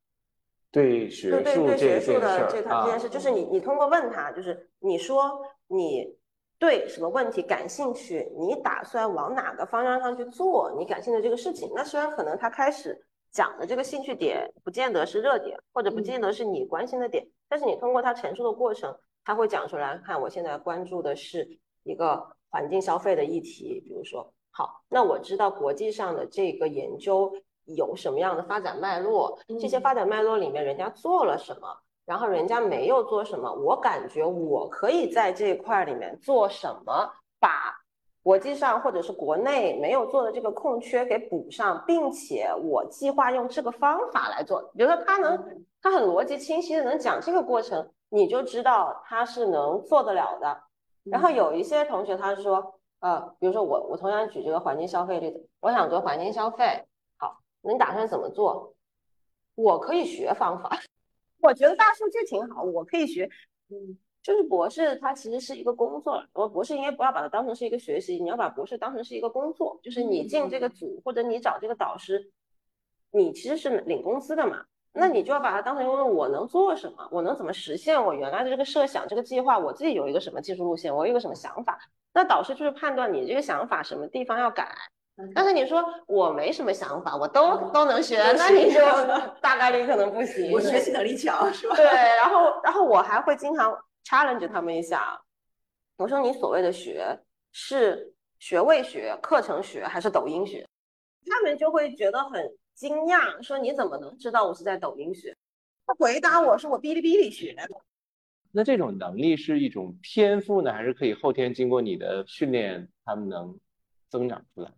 [0.71, 6.17] 对学对对对，学术的这套这件事，就是你你通过问他，就是你说你
[6.58, 11.71] 对什么问题感兴趣，你打算往哪个方向上去做你感兴趣这个事情。
[11.76, 13.00] 那虽然可能他开始
[13.32, 18.93] 讲的这个兴趣点不见得是热点，或者不见得是你关心的点，但是你通过他陈述的过程。
[19.23, 21.47] 他会讲出来，看我现在关注的是
[21.84, 22.26] 一个
[22.58, 27.32] 环境消费的议题，比如说，好，那我知道国际上的这个研究
[27.65, 31.67] 有什么样的发展脉络，这些发展脉络里面人家做了什么，
[32.04, 37.08] 然后人家没有做什么，我感觉我可以在这一块里面做什么，
[37.39, 37.78] 把
[38.24, 47.88] 国际上或者是国内没有做的这个空缺给补上，并且我计划用这个方法来做，比如说他能，他很逻辑清晰的能讲这个过程。
[48.10, 50.58] 你就知道他是能做得了的。
[51.12, 56.86] 然后有一些同学他说，呃，比如说我我同样举这个环境消费例子，我想做环境消费，
[57.17, 58.74] 好，那你打算怎么做？
[59.56, 60.70] 我可以学方法，
[61.41, 63.30] 我觉得大数据挺好，我可以学。
[63.70, 72.32] 嗯，就是博士它其实是一个工作，我博士应该不要把它当成是一个学习，你要把博士当成是一个工作，就是你进这个组或者你找这个导师，
[73.12, 74.65] 你其实是领工资的嘛。
[74.99, 79.57] 那你就要把它当成问我能做什么，我能怎么实现我原来的这个设想、这个计划？
[79.57, 81.77] 我自己有一个什么技术路线，我有一个什么想法？
[82.13, 84.67] 那导师就是判断你这个想法什么地方要改。
[85.36, 88.79] 但是你说我没什么想法，我都都能学，那你就
[89.41, 90.51] 大概率可能不行。
[90.51, 91.75] 我学习能力强是吧？
[91.75, 95.19] 对，然后然后我还会经常 challenge 他们一下，
[95.97, 97.19] 我说你所谓的学
[97.51, 100.65] 是学位学、课程学还是抖音学？
[101.29, 102.41] 他们就会觉得很。
[102.78, 105.36] 惊讶说：“你怎么能知道我是在抖音学？”
[105.88, 107.68] 他回答我说：“我哔哩哔哩学的。”
[108.54, 113.58] 那这种能力是一种天赋呢，还是可以后天经过你的训练，他们能
[114.10, 114.72] 增长出来？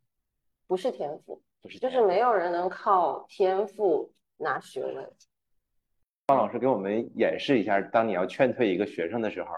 [0.66, 5.06] 不是天赋，不是，就是没有人能靠天赋拿学位。
[6.28, 9.50] 方老师给我们演示一下，当你要劝退一个学生的时候，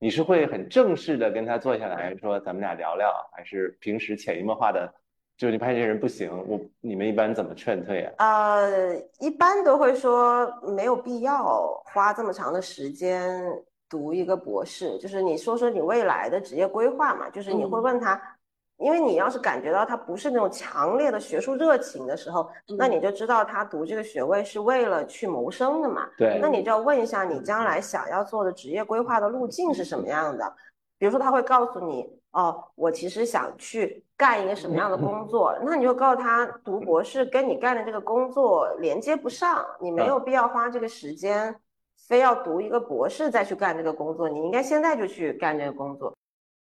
[0.00, 4.92] 你是会很正式的跟他坐下来说：“咱们俩聊聊”，还是平时潜移默化的？
[5.36, 8.56] 就你发现这人不行，我你们一般怎么劝退啊？
[8.56, 13.44] 呃，一般都会说没有必要花这么长的时间
[13.88, 14.96] 读一个博士。
[14.98, 18.18] 就是你说说你未来的职业规划嘛，就是你会问他，
[18.78, 26.08] 因为你要是感觉到他不是那种强烈的学术热情的时候，那你就知道他读这个学位是为了去谋生的嘛。
[26.16, 30.50] 对，那你就要问一下你将来想要做的职业规划的路径是什么样的。
[30.98, 34.02] 比如说他会告诉你，哦，我其实想去。
[34.18, 41.54] 干一个什么样的工作，那你就告诉他，读博士跟你干的这个工作连接不上，你没有必要花这个时间，
[42.08, 46.16] 非要读一个博士再去干这个工作，你应该现在就去干这个工作。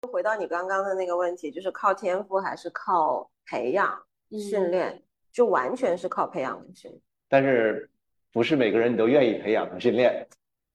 [0.10, 5.04] 回到你刚刚的那个问题，就是靠天赋还是靠培养训练？
[5.30, 7.02] 就完全是靠培养和训练。
[7.28, 7.90] 但是
[8.32, 10.26] 不是每个人你都愿意培养和训练？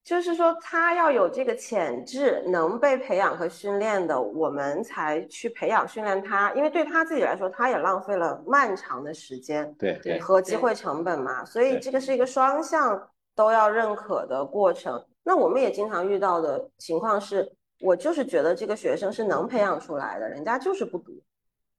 [0.09, 6.51] 就是说，他要有这个潜质，能被培养和训练的，我们才去培养训练他。
[6.55, 11.45] 因为对他自己来说，他也浪费了漫长的时间，对对，和机会成本嘛。
[11.45, 15.05] 所以这个是一个双向都要认可的过程。
[15.23, 17.47] 那我们也经常遇到的情况是，
[17.83, 21.13] 我就是觉得这个学生是能培养出来的，人家就是不读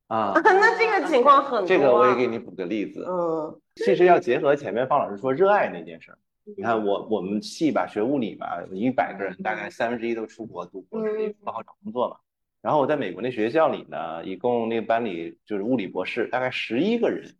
[0.05, 0.33] 啊。
[0.45, 1.67] 那这个情况很多。
[1.67, 6.17] 这个我也给你补个例子，嗯，其实要结合前面方老师说热爱那件事儿。
[6.57, 12.17] 你看我我们系吧学物理吧，一百个人大概三分之一都出国读博士，不好找工作嘛。
[12.61, 17.33] 然后我在美国那学校里呢，一共那个班里就是物理博士大概十一个人，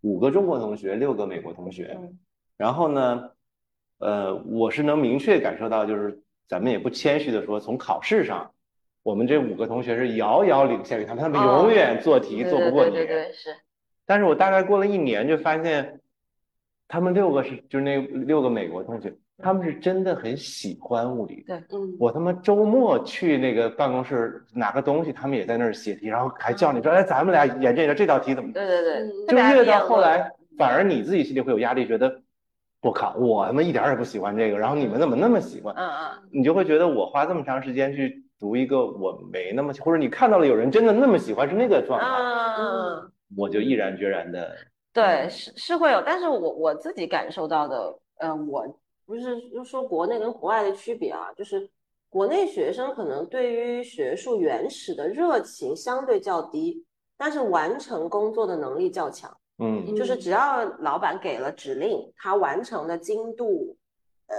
[0.00, 1.96] 五个中国同学，六个美国同学。
[2.56, 3.30] 然后呢，
[3.98, 8.50] 呃，我是能明确感受到，就是咱们也不谦虚的说，从考试上，
[9.02, 12.92] 我们这五个同学是遥遥领先于他们，他们永远做题做不过你。
[12.92, 13.50] 对对是。
[14.06, 16.00] 但是我大概过了一年就发现。
[16.88, 21.42] 他们六个是，就是那六个美国同学，他们是真的很喜欢物理。
[21.46, 28.52] 对，嗯，我他妈周末去那个办公室拿个东西，他们也在那儿写题，然后还叫你说，哎，咱们俩研究一下这道题怎么？
[28.52, 32.20] 对对对，就越到后来，反而你自己心里会有压力，觉得
[32.82, 35.74] 我靠，我他妈一点也不喜欢这个，然后你们怎么那么喜欢？
[35.76, 44.54] 嗯嗯，你就会觉得我花这么长时间去读一个我没那么，或者你看到了有人真的那么喜欢是那个状态，嗯，我就毅然决然的。
[44.94, 48.64] 对，是是会有，但是我我自己感受到的，呃，我
[49.04, 51.68] 不是就说国内跟国外的区别啊，就是
[52.08, 56.86] 国内学生可能对于学术原始的热情相对较低，
[57.18, 63.76] 但是完成工作的能力较强，嗯，就是只要老板给了指令，他完成的精度，
[64.28, 64.36] 呃，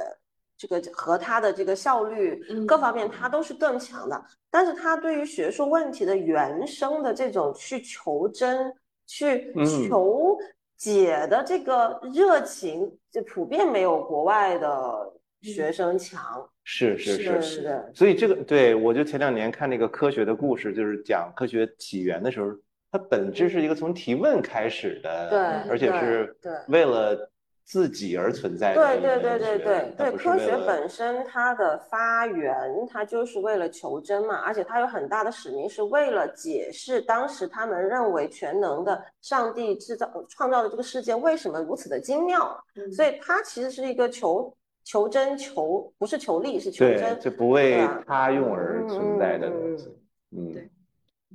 [0.58, 4.24] 这个和他的这个效率各方面，他都是更强的。
[4.49, 8.74] 但是他对于学术问题的原生的这种去求真、
[9.06, 9.53] 去
[9.88, 10.38] 求
[10.78, 16.47] 解的这个热情，就普遍没有国外的学生强。
[16.64, 17.91] 是是是是。
[17.93, 22.51] 所以这个对我就前两年看那个科学的故事，就是讲科学起源的时候，
[22.91, 25.39] 它本质是一个从提问开始的，对，
[25.70, 26.36] 而且是
[26.68, 27.32] 为了。
[27.66, 32.53] 自己而存在的，对对对对对对，科学本身它的发源，
[32.88, 42.91] 它就是为了求真嘛，而且它有很大的使命，是为了解释当时他们认为全能的上帝制造创造的这个世界为什么如此的精妙，嗯。
[42.91, 49.89] 所以它其实是一个求求真求，不是求利，是求真，就不为他用而存在的东西，
[50.38, 50.70] 嗯，对，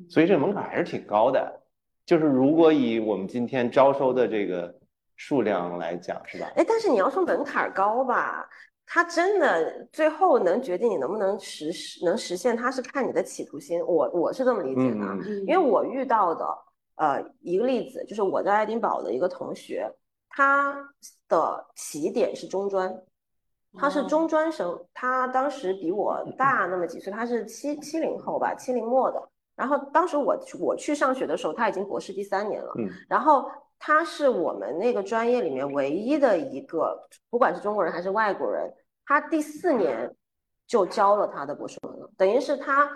[0.08, 1.60] 所以这个门槛还是挺高的，
[2.06, 4.72] 就是如果以我们今天招收的这个。
[5.22, 6.50] 数量来讲是吧？
[6.56, 8.48] 哎，但是你要说门槛高吧，
[8.86, 13.78] 它真的最后能决定你能不能实施能实现，它是看你的企图心。
[13.84, 16.46] 我我是这么理解的，因为我遇到的
[16.96, 19.94] 呃一个例子就是我在爱丁堡的一个同学，
[20.30, 20.74] 他
[21.28, 22.90] 的起点是中专，
[23.76, 29.22] 他是中专生，他当时比我大那么几岁，他是七七零后吧，七零末的。
[29.54, 32.72] 然后当时我我去上学的时候，他已经博士第三年了，
[33.06, 33.44] 然后。
[33.82, 38.70] 他是我们那个专业里面唯一的一个，不管是中国人还是外国人，
[39.06, 40.14] 他第四年
[40.66, 42.88] 就交了他的博士论文，等于是他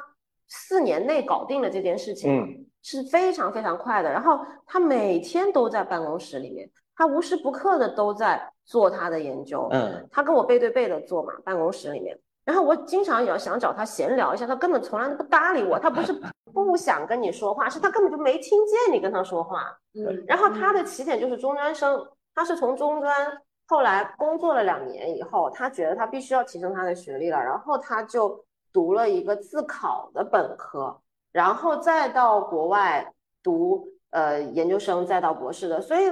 [0.47, 4.13] 四年内搞定了这件事情，是非常非常快的。
[4.13, 12.19] 然后他每天都在办公室里面，他无时不刻的都在做他的研究，嗯，他跟我背对背的做嘛，办公室里面。
[12.45, 15.79] 然后我经常也要想找他闲聊一下，他根本从来都不搭理我。
[15.79, 16.13] 他不是
[16.53, 19.75] 不想跟你说话，是他根本就没听见你跟他说话。
[19.95, 20.25] 嗯。
[20.27, 23.33] 然后他的起点就是中专生，他是从中专
[23.67, 31.01] 后来工作了两年以后，他觉得他必须要提升他的学历了，然后他就读了一个自考的本科，
[31.33, 33.11] 然后再到国外
[33.43, 35.81] 读呃研究生，再到博士的。
[35.81, 36.11] 所以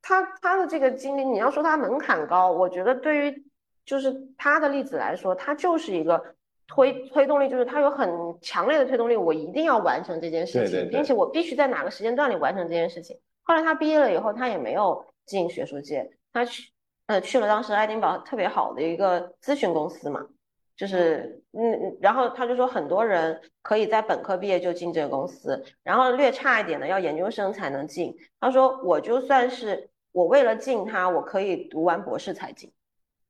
[0.00, 3.43] 他他的这个经历，你要说他门槛高，我觉得对于。
[3.84, 6.22] 就是他的例子来说，他就是一个
[6.66, 8.08] 推推动力，就是他有很
[8.40, 13.18] 强烈的推动力，我一定要完成这件事情，并且我必须在哪个时间段里完成这件事情。
[13.42, 16.72] 后来他毕业了以后，他也没有进学术界，他去
[17.06, 20.26] 呃去了当时爱丁堡特别好的一个咨询公司嘛，
[20.74, 28.16] 就是嗯，然后他就说很多人可以在本科毕业就进这个公司，然后略差一点的要研究生才能进。
[28.40, 32.72] 他说我就算是我为了进他，我可以读完博士才进。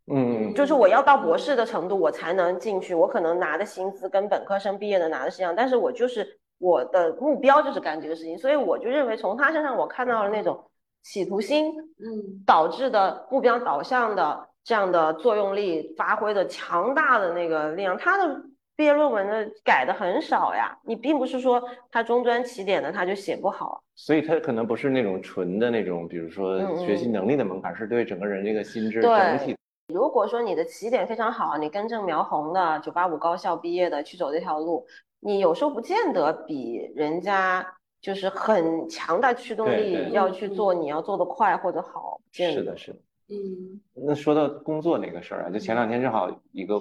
[0.07, 2.95] 嗯，就是我要到博士的程度，我才能进去。
[2.95, 10.63] 我可能拿的薪资跟本科生毕业的拿的是一样，但是我就是我的目标就是干这个事情，所以我就认为从他身上我看到了那种
[11.03, 17.97] 企图心，嗯，导致的目标导向的这样的作用力发挥的强大的那个力量。
[17.97, 18.43] 他的
[18.77, 29.57] 毕业论文的改的很少呀，你并不是说他中专起点的他就写不好，所以他可能不是那种纯的那种，比如说学习能力的门槛，是对整个人这个心智整体。
[29.93, 34.87] 如果说你的起点非常好，你根正苗红的九八五高校毕业的去走这条路，
[35.21, 37.67] 你有时候不见得比人家
[38.01, 42.19] 就是很强大驱动力要去做，你要做的快或者好。
[42.33, 42.99] 是的，是的。
[43.29, 43.79] 嗯。
[43.93, 46.81] 那说到工作那个事儿啊，就前两天正好一个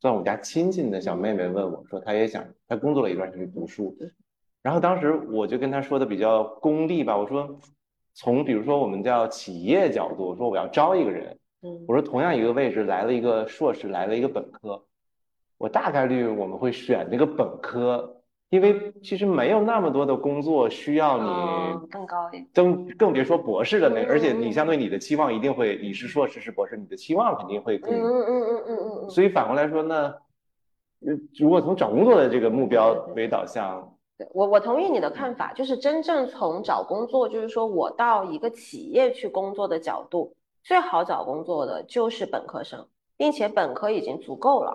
[0.00, 3.96] 算我们家亲戚的小妹妹问我说，她也想，她工作了一段时间读书，
[4.60, 7.58] 然后当时我就跟她说的比较功利吧，我说
[8.12, 11.38] 从比如说我们叫企业角度，我说我要招一个人。
[11.86, 14.82] 我说同样一个位置来了一个硕士，来了一个本科，
[15.56, 30.14] 我大概率我们会选那个本科，因为其实没有那么多的工作需要你更高一点，更更别说博士的那，而且你相对你的期望一定会，你是硕士是博士，你的期望肯定会更，嗯嗯嗯嗯嗯，所以反过来说呢，
[31.38, 40.34] 如果从找工作的这个目标为导向，对我我同意你的看法，就是真正从找工作，就是说我到一个企业去工作的角度。
[40.64, 42.84] 最好找工作的就是本科生，
[43.16, 44.74] 并且本科已经足够了。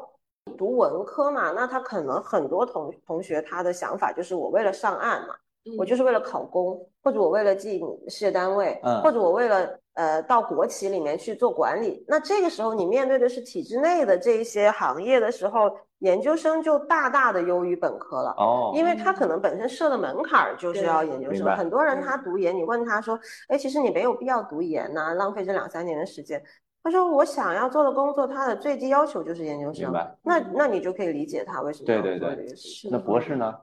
[0.58, 5.36] 读文科嘛，那他可能很多同同学他的想法就是我为了上岸嘛，
[5.78, 12.06] 我就是为了考公，或者我为了进事业单位，或者我为了呃到国企里面去做管理。
[12.08, 15.70] 那这个时候你面对的是体制内的这一些行业的时候。
[16.00, 21.45] 研究生就大大的优于本科了哦，因为他可能本身设的门槛儿就是要研究生。
[21.58, 23.20] 很多人他读研，你问他说，
[23.50, 26.41] 哎，其实你没有必要读研呐，浪费这两三年的时间。
[26.82, 29.91] 他说我想要做的工作，他的最低要求就是研究生。
[30.24, 32.88] 那那你就可以理解他为什么要做这个事。
[32.89, 33.54] 那博士呢？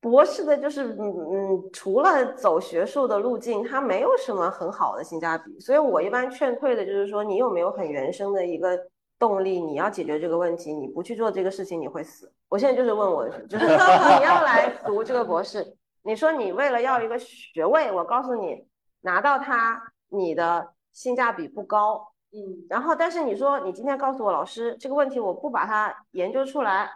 [0.00, 5.60] 博士的就是嗯嗯，除了走学术的路径，他没有什么很好的性价比。
[5.60, 8.76] 所以我一般劝退的就是说，你有没有很原生的一个。
[9.18, 12.32] 动力，你要解决这个问题，你不去做这个事情，你会死。
[12.48, 18.66] 我现在就是问我， 就是你要来读这个博士，你说你为了要一个学位，我告诉你，
[19.00, 22.08] 拿到它，你的性价比不高。
[22.32, 26.90] 嗯，然后但是你说你今天告诉我老师这个问题，我不把它研究出来。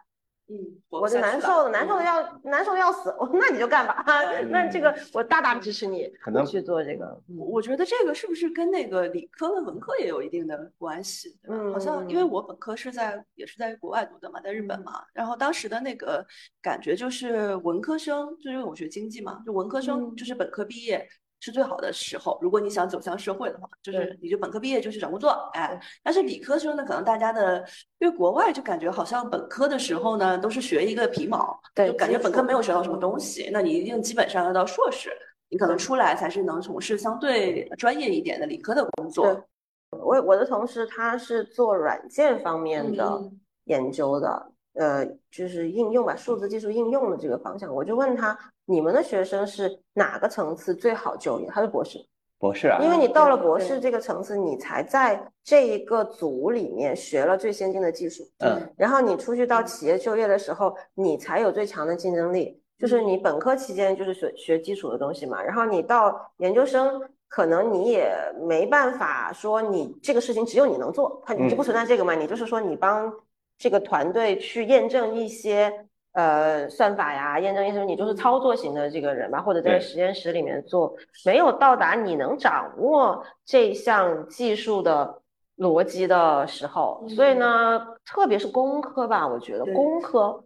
[0.53, 3.15] 嗯，我是难受的，难受的要难受的要死。
[3.35, 4.05] 那你就干吧，
[4.49, 7.17] 那这个我大大支持你，可能去做这个。
[7.39, 11.39] 我觉得这个是不是跟那个理科跟文科也有一定的关系？
[11.49, 15.05] 嗯，好像因为我本科是在也是在国外读的嘛，在日本嘛。
[15.13, 16.27] 然后当时的那个
[16.61, 21.09] 感觉就是文科生，就因为我学经济嘛，就文科生就是本科毕业。
[21.41, 25.81] 是最好的时候，如果你想走向社会的话，就是你就本科毕业就去找工作，哎。
[26.03, 27.65] 但是理科生呢，可能大家的，
[27.99, 33.49] 因为国外就感觉好像本科的时候呢，都是学一个皮毛，就感觉本科没有学到什么东西。
[33.53, 35.11] 那你一定基本上要到硕士，
[35.49, 39.45] 你可能出来才是能从事相对专业一点的理科的工作。
[39.91, 43.21] 我我的同事他是做软件方面的
[43.65, 44.50] 研究的。
[44.75, 51.47] 呃，就是应用吧，数字技术应用的这个方向，我就问他，你们的学生是哪个层次最好就业？
[51.49, 51.99] 他是博士，
[52.39, 62.63] 博士啊，因为你到了博士这个层次，你才在这一个组里面学了最先进的技术，嗯，然后你出去到企业就业的时候，你才有最强的竞争力。
[62.79, 68.11] 就是你本科期间就是学学基础的东西嘛，然后你到研究生，可能你也
[68.49, 73.13] 没办法说你这个事情只有你能做，它你就不存在这个嘛，你就是说你帮。
[73.61, 75.71] 这个团队去验证一些
[76.13, 80.97] 呃算法呀，验证一些你就是操作型的这个人吧，或者在实验室里面做，
[81.27, 85.21] 没有到达你能掌握这项技术的
[85.59, 90.43] 逻辑的时候，所以呢，特别是工科吧，我觉得工科，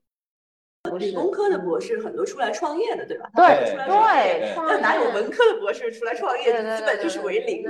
[0.99, 3.31] 理工科的博士很多出来创业的，对吧？
[3.37, 6.47] 对对，那哪有文科的博士出来创业，
[6.77, 7.65] 基本就是为零。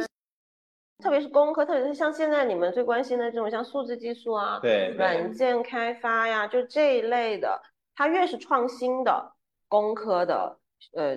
[1.03, 7.61] 特别是工科，特别是像现在你们最关心的这种像数字技术啊，对，软件开发呀，就这一类的，
[7.97, 9.33] 他越是创新的
[9.69, 10.57] 工科的，
[10.95, 11.17] 呃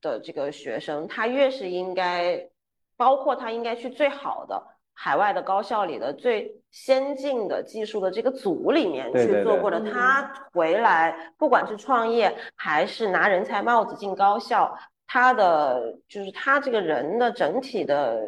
[0.00, 2.48] 的这个学生，他越是应该，
[2.96, 4.60] 包括他应该去最好的
[4.94, 14.76] 海外的高校里的最先进的技术的这个组里面去做过的，他回来不管是创业还是拿人才帽子进高校，
[15.06, 18.26] 他的就是他这个人的整体的。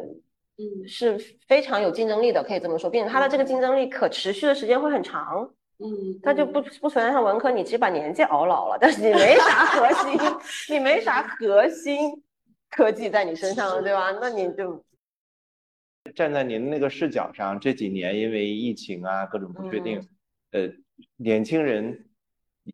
[0.61, 5.49] 嗯，是非常有竞争力的，可以这么说，并且它的这个竞争力可持续的时间会很长。
[5.79, 5.87] 嗯，
[6.21, 10.19] 它就不不存在像文科，你只把年纪熬老了，但是你没啥核心，
[10.69, 12.11] 你没啥核心
[12.69, 14.11] 科技在你身上了，对吧？
[14.21, 14.83] 那你就
[16.13, 19.99] 站在您那个视角上，这几年因为疫情啊，各种不确定，
[20.51, 20.69] 呃，
[21.17, 22.05] 年轻人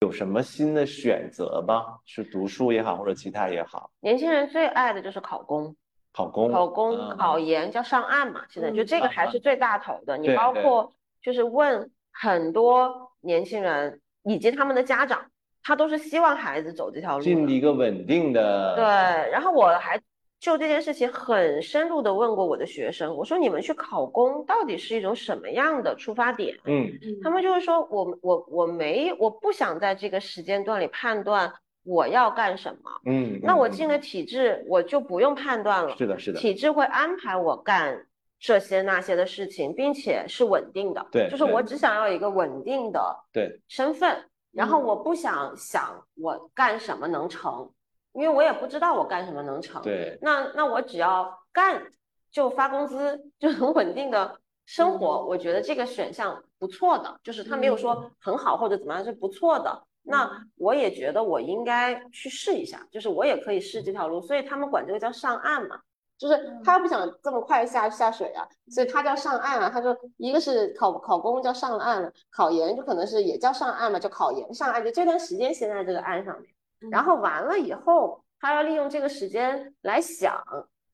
[0.01, 1.99] 有什么新的选择吗？
[2.05, 3.89] 是读书也好，或者其他也好？
[4.01, 5.73] 年轻人最爱的就是考公。
[6.18, 8.41] 考公、考公、考研叫上岸嘛？
[8.49, 10.18] 现在就这个还是最大头的。
[10.18, 10.91] 你包括
[11.22, 15.24] 就是问很多年轻人以及他们的家长，
[15.61, 18.76] 他都是希望孩子走这条路，进一个稳定的。
[18.76, 18.84] 对。
[19.32, 20.01] 然后我还
[20.39, 26.57] 就这件事情很深入的问过我的学生，我说你们去考公到底是一种什么样的出发点？
[26.65, 26.91] 嗯，
[27.22, 31.53] 他们就是说我我我没我不想在这个时间段里判断。
[31.88, 32.91] 我要干什么？
[33.05, 35.95] 嗯，那我进了体制，我就不用判断了。
[35.95, 38.05] 是的，是的，体制会安排我干
[38.38, 41.07] 这些那些的事情，并且是稳定的。
[41.09, 47.71] 对，就是我只想要一个稳定的对身份，然后我不想想我干什么能成，
[48.11, 49.81] 因为我也不知道我干什么能成。
[49.81, 51.81] 对，那那我只要干
[52.29, 59.83] 就发工资，就很稳定的生活，我觉得这个选项不错的，就是他没有说很好或者怎么样，是不错的。
[60.10, 65.78] 那我也觉得我应该去试一下，就是我也可以试这条路，所以他们管这个叫上岸嘛，
[66.18, 69.70] 就是他不想这么快下下水啊，所以他叫上岸啊。
[69.70, 76.49] 他说一个是考考公叫上岸，考研就可能是也叫上岸嘛，就考研上岸，就这段时间先在这个岸上面，
[76.89, 80.41] 然后完了以后，他要利用这个时间来想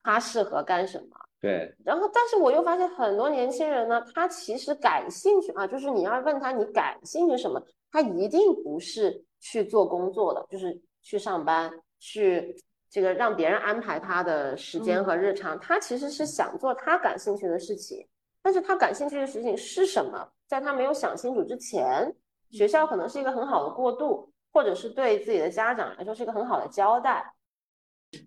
[0.02, 1.06] 他适合干什么。
[1.40, 7.62] 对，然后但是我又发现很多年轻人呢，他其实感兴趣啊，就是你要问他你感兴趣什么。
[7.94, 11.70] 他一定不是去做工作的，就是去上班，
[12.00, 12.52] 去
[12.90, 15.56] 这个让别人安排他的时间和日常。
[15.60, 18.04] 他其实是想做他感兴趣的事情，
[18.42, 20.28] 但是他感兴趣的事情是什么？
[20.48, 22.12] 在他没有想清楚之前，
[22.50, 27.32] 学校可能是一个很好的过渡，或者是对自己的家长来说是一个很好的交代。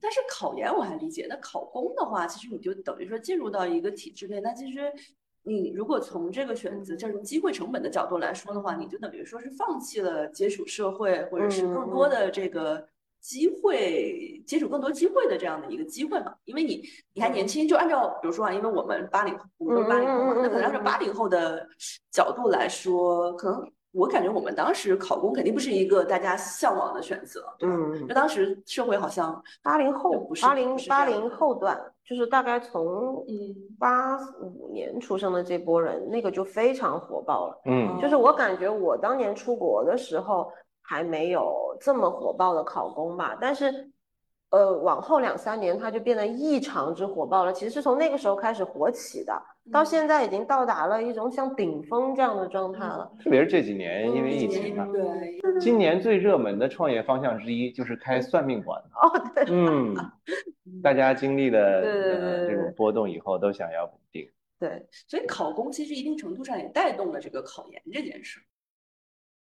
[0.01, 4.93] 但是考研我还理解，那考公的话，其实你就等于说进入到一个体制内，那其实。
[5.43, 12.85] 你如果从这个选择叫什么机会成本的角度来说的话，你就等于说是放弃了接触社会，或者是更多的这个
[13.21, 16.35] 机会接触更多机会的这样的一个机会嘛？
[16.45, 16.83] 因为你
[17.13, 21.67] 你还年轻，就按照比如说啊，因为我们八零后，我们都是八零后嘛，那可能按照八零后的
[22.11, 23.71] 角度来说，可能。
[23.91, 33.25] 我感觉我们当时考公肯定不是一个大家向往的选择，嗯，就当时社会好像八零后不是八零八零后段，就是大概从
[33.79, 43.89] 八五年出生的这波人，那个就非常火爆了，嗯，就是我感觉我当年出国的时候还没有这么火爆的考公吧，但是。
[44.49, 47.51] 呃，往后两三年，它就变得异常之火爆了。
[47.51, 49.33] 其实是从那个时候开始火起的，
[49.73, 53.11] 到现在已经到达了一种像顶峰这样的状态了。
[53.21, 54.87] 特别是这几年，因为疫情嘛。
[54.93, 55.59] 对。
[55.59, 58.81] 今年最热门的创业方向之一就是开算命馆。
[59.01, 59.43] 哦，对。
[59.49, 59.93] 嗯。
[60.81, 64.31] 大家经历了这种波动以后，都想要稳定。
[64.59, 64.87] 对。
[65.09, 68.39] 所以考公其实一定程度上也带动了这个考研这件事。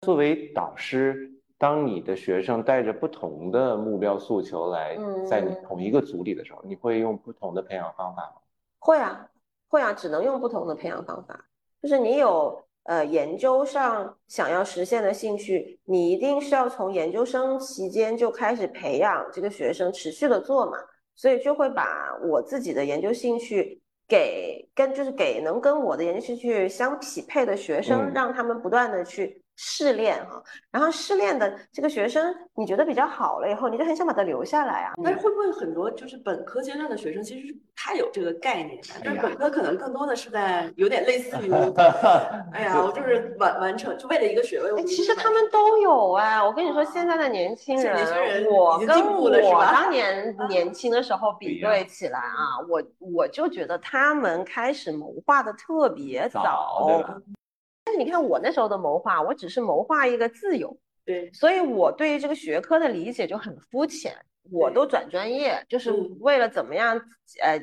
[0.00, 1.32] 作为导师。
[1.60, 4.96] 当你的学生带着不同的目标诉求来
[5.28, 8.40] 在你同一个组里的时候，你会用不同的培养方法吗？
[8.78, 9.28] 会啊，
[9.68, 11.38] 会啊，只能用不同的培养方法。
[11.82, 20.78] 就是你有呃研究上想要实现的兴趣，你一定是要从研究生期间就开始培养这个学生持续的做嘛，
[21.14, 21.84] 所以就会把
[22.22, 29.44] 我自己的研究兴趣给跟就是给能跟我的研究兴趣相匹配的学生，让他们不断的去。
[29.62, 34.94] 试炼哈，然后试炼的这个学生，你觉得比较好了以后，你就很想把他留下来啊。
[35.04, 39.00] 但是会不会很多就是本科阶段的学生其实是不太有这个概念的？
[39.04, 41.52] 就是本科可能更多的是在有点类似于，
[42.54, 44.82] 哎呀，我就是完完成就为了一个学位。
[44.84, 57.02] 其实他们都有哎，我跟你说，现在的年轻人，我跟我当年年轻的时候比对起来啊，我我就觉得他们开始谋划的特别早。
[57.90, 64.14] 但是你看我那时候的谋划，我只是谋划一个自由，对，所以我对于这个学科的理解就很肤浅。
[64.52, 66.96] 我都转专业，就是为了怎么样，
[67.42, 67.60] 呃，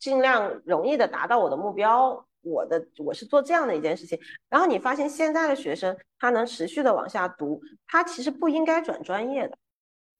[0.00, 2.26] 尽量容易的达到我的目标。
[2.40, 4.18] 我的我是做这样的一件事情。
[4.48, 9.58] 然后你发现现在的学生，他能持续的往下读，他其实不应该转专业的。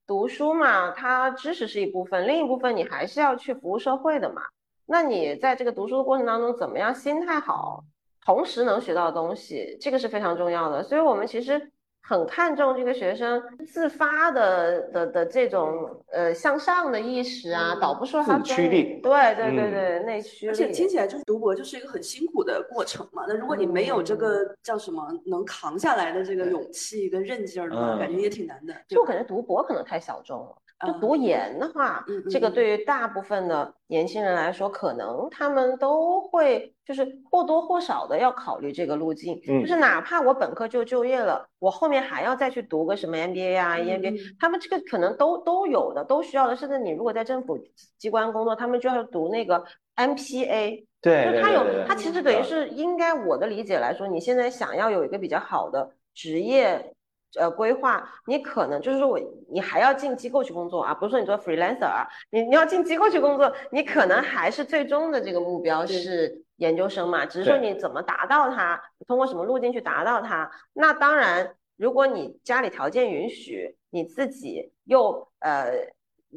[0.06, 4.42] 读书嘛，他知识是一部分，另一部分你还是要去服务社会的嘛。
[4.84, 7.84] 那你在这个读书的过程当中，怎么样心态好？
[8.26, 10.82] 同时能学到东西，这个是非常重要的。
[10.82, 11.70] 所以，我们其实
[12.02, 19.00] 很看重这个学生自发的的的这种呃向上的意识啊，倒不说他驱力。
[19.00, 20.50] 对对对对，内驱力。
[20.50, 23.24] 而且听起来就是读博就是一个很辛苦的过程嘛。
[23.28, 28.74] 那如果你没有这个叫什么能扛下来的这个勇气跟韧劲儿的话，感觉也挺难的。
[28.88, 30.56] 就我感觉读博可能太小众了。
[30.84, 39.40] 就读研的话，这个对于大部分的年轻人来说，可能他们都会就是或多或少的要考虑这个路径。
[39.40, 46.54] 就是哪怕我本科就就业了，我后面还要再去读个什么 MBA 啊、EMBA，他们这个可能都都有的，都需要的。
[46.54, 47.58] 甚至你如果在政府
[47.96, 49.64] 机关工作，他们就要读那个
[49.96, 50.84] MPA。
[51.00, 56.92] 对，就他有，他其实等于是应该我的理解来说，你现在想要有一个比较好的职业。
[57.36, 70.50] 呃，规划你可能就是说我你还要进机构去工作啊，不是说你做 freelancer 啊，你你要进机构去工作，你可能还是最终的这个目标是研究生嘛，只是说你怎么达到它，通过什么路径去达到它。
[70.72, 75.70] 那当然，如果你家里条件允许，你自己又呃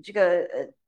[0.04, 0.79] 这个呃。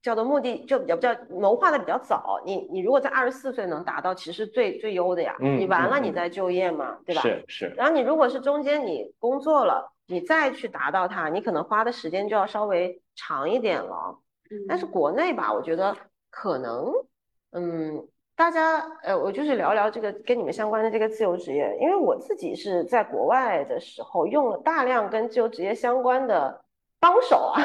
[0.00, 5.36] 叫做目的就比较比较谋划的比较早，你你如果在二十四岁能达到，其实最最优的呀。
[5.40, 5.58] 嗯。
[5.58, 7.20] 你完了你再就业嘛，对吧？
[7.22, 7.74] 是是。
[7.76, 14.16] 然后你如果是中间你工作了，你再去达到它，你可能花的时间就要稍微长一点了。
[14.50, 14.56] 嗯。
[14.68, 15.96] 但是国内吧，我觉得
[16.30, 16.92] 可能，
[17.50, 26.60] 嗯，大家呃，我就是聊聊这个跟你们相关的这个自由职业，因为我自己是在国外的时候用了大量跟自由职业相关的。
[27.00, 27.60] 帮手啊，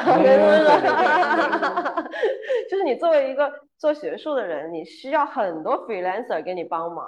[2.70, 7.04] 就是你作为一个做学术的人，你需要很多 freelancer 给你帮忙，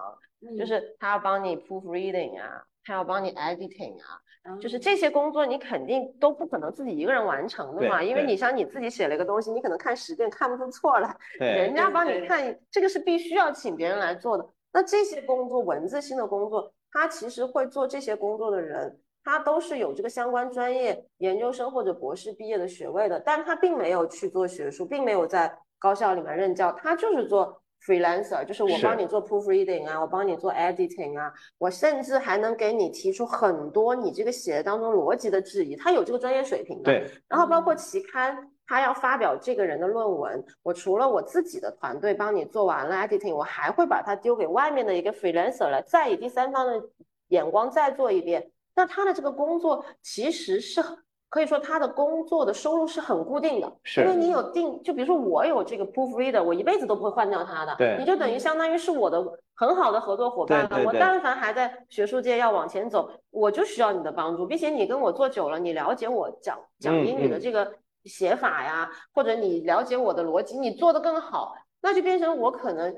[0.58, 14.44] 就是他要帮你 proofreading 啊，他要帮你 editing 啊，就是这些工作你肯定都不可能自己一个人完成的嘛，因为你像你自己写了一个东西，你可能看十遍看不出错来，人家帮你看，这个是必须要请别人来做的。
[14.72, 18.98] 那这些工作，文字性的工作，他其实会做这些工作的人。
[19.26, 36.84] 他都是有这个相关专业研究生或者博士毕业的学位的，但他并没有去做学术，并没有在高校里面任教，他就是做 freelancer，就是我帮你做 proofreading 啊，我帮你做 editing 啊，我甚至还能给你提出很多你这个写的当中逻辑的质疑，他有这个专业水平的。
[36.84, 37.10] 对。
[37.28, 46.80] 然后包括期刊，他要发表这个人的论文，我除了我自己的团队帮你做完了 editing，我还会把它丢给外面的一个 freelancer 来，再以第三方的
[47.28, 48.52] 眼光再做一遍。
[48.76, 50.80] 那他的这个工作其实是
[51.28, 54.30] 可以说他的工作的收入是很固定的，是因为你。
[54.30, 57.96] 有定，就比如说我有这个 proofreader，我一辈子都不会换掉他的，对。
[57.98, 59.24] 你就等于相当于是我的
[59.54, 60.68] 很好的合作伙伴了。
[60.68, 67.72] 对对对我但凡还在学术界要往前走，我就需要你的帮助，并且你跟我做久了，你了解我讲讲嗯英语的嗯这个
[68.04, 72.94] 写法呀，或者你了解我的逻辑，你做的更好，那就变成我可能，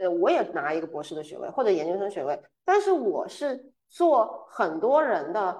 [0.00, 5.56] 呃，我也拿一个博士的学位或者研究生学位，但是我是做很多人的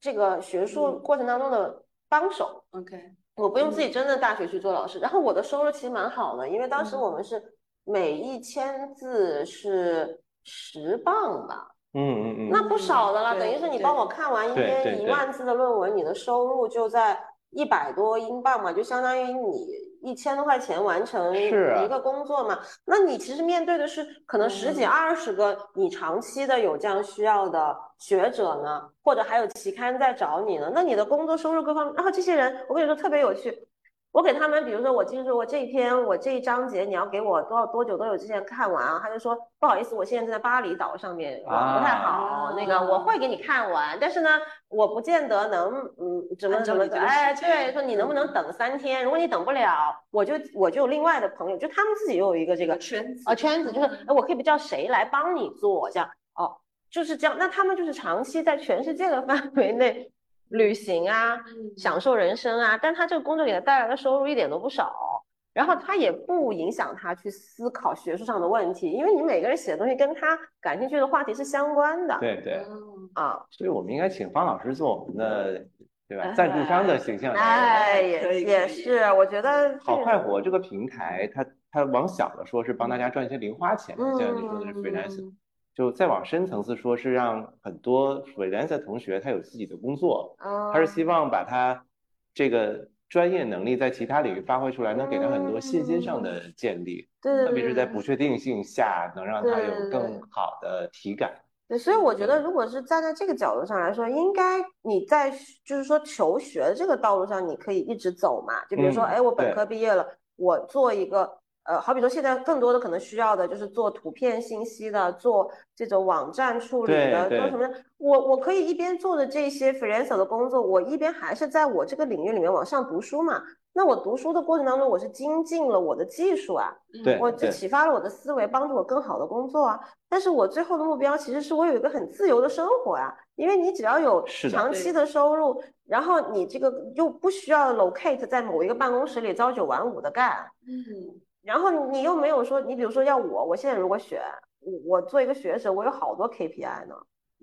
[0.00, 1.02] 这个学术嗯。
[1.02, 2.98] 过程当中的帮手，OK，
[3.36, 7.00] 我不用自己真的大学去做老师，然后我的收入其实蛮好的，因为当时嗯。
[7.00, 7.42] 我们是
[7.84, 19.66] 每一千字是十磅吧，嗯嗯嗯，那不少的了，等于是你帮我看完一篇一万字的论文，你的收入就在一百多英镑嘛，就相当于你
[20.04, 22.58] 一千多块钱完成一个工作嘛。
[22.84, 33.66] 那你其实面对的是可能十几嗯二十个你长期的有这样需要的学者呢，或者还有期刊在找你呢，那你的工作收入各方面，然后这些人，我跟你说特别有趣。
[34.14, 39.00] 我给他们，比如说我就是我这一篇我这一章节，你要给我多少多久多久之前看完啊？
[39.02, 44.30] 他就说不好意思，我现在正在巴厘岛上面，网不太好，啊那个我会给你看完，但是呢，
[44.68, 49.02] 我不见得能，嗯，怎么怎么哎，对，说你能不能等三天？
[49.02, 56.56] 如果你等不了，我就我就有另外的朋友，就他们自己又有一个这个圈子啊圈子，就是哎，我可以叫谁来帮你做这样哦，
[56.88, 57.34] 就是这样。
[57.36, 60.08] 那他们就是长期在全世界的范围内
[60.54, 73.10] 旅行啊，嗯享受人生啊，但他这个工作给他带来的收入一点都不少，然后他也不影响他去思考学术上的问题，因为你每个人写的东西跟他感兴趣的话题是相关的对对，嗯。
[73.14, 75.64] 啊，所以我们应该请方老师做我们的，
[76.08, 76.24] 对吧？
[76.24, 77.32] 哎赞助商的形象。
[77.34, 85.32] 哎，可以也也是，我觉得好快活这个平台，它它往小了说是帮大家赚一些零花钱，嗯像你说的是 freelance，
[85.74, 91.84] 就再往深层次说是让很多 freelance 同学他有自己的工作，嗯他是希望把他
[92.32, 101.32] 这个专业能力在其他领域发挥出来，能给他很多信心上的建立，对对特别是在不确定性下，能让他有更好的体感。
[101.66, 105.30] 对，所以我觉得，如果是站在这个角度上来说，应该你在
[105.64, 108.64] 就是说求学的这个道路上，你可以一直走嘛。
[108.66, 110.06] 就比如说，嗯哎，我本科毕业了，
[110.36, 117.74] 我做一个呃，好比说现在更多的可能需要的就是做图片信息的，做这种网站处理的，做什么的。
[117.96, 123.42] 我我可以一边做的这些 freelancer 的工作，我一边还是在我这个领域里面往上读书嘛。
[123.76, 126.72] 那我读书的过程当中，我是精进了我的技术啊。
[127.18, 129.80] 我就启发了我的思维，帮助我更好的工作啊。
[130.08, 144.20] 但是我最后的目标其实是我有一个很自由的生活啊、因为你只要有长期的收入，然后你这个又不需要 locate 在某一个办公室里朝九晚五的干，嗯然后你又没有说，你比如说要我，我现在如果选
[144.60, 146.96] 我我做一个学者，我有好多 KPI 呢。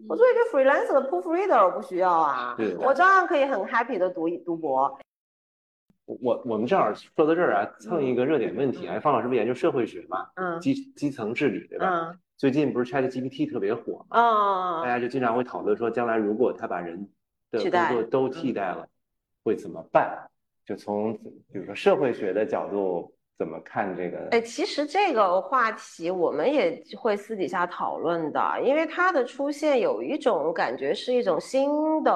[0.10, 4.98] 我做一个 freelancer 的 proofreader 我不需要啊对，我照样可以很 happy 的读读博。
[6.06, 12.10] 我我们正好说到这儿啊，蹭一个热点问题啊，方老师不研究社会学嘛，嗯基基层治理对吧？
[12.10, 17.08] 嗯最近不是 Chat GPT 特别火嘛，大哦，家就经常会讨论说，将来如果他把人
[17.52, 18.88] 的工作都替代了，
[19.44, 20.28] 会怎么办？
[20.66, 21.14] 就从
[21.52, 24.28] 比如说社会学的角度怎么看这个？
[24.30, 32.14] 哎，其实这个话题我们也会私底下讨论的，因为它的出现有一种感觉是一种新的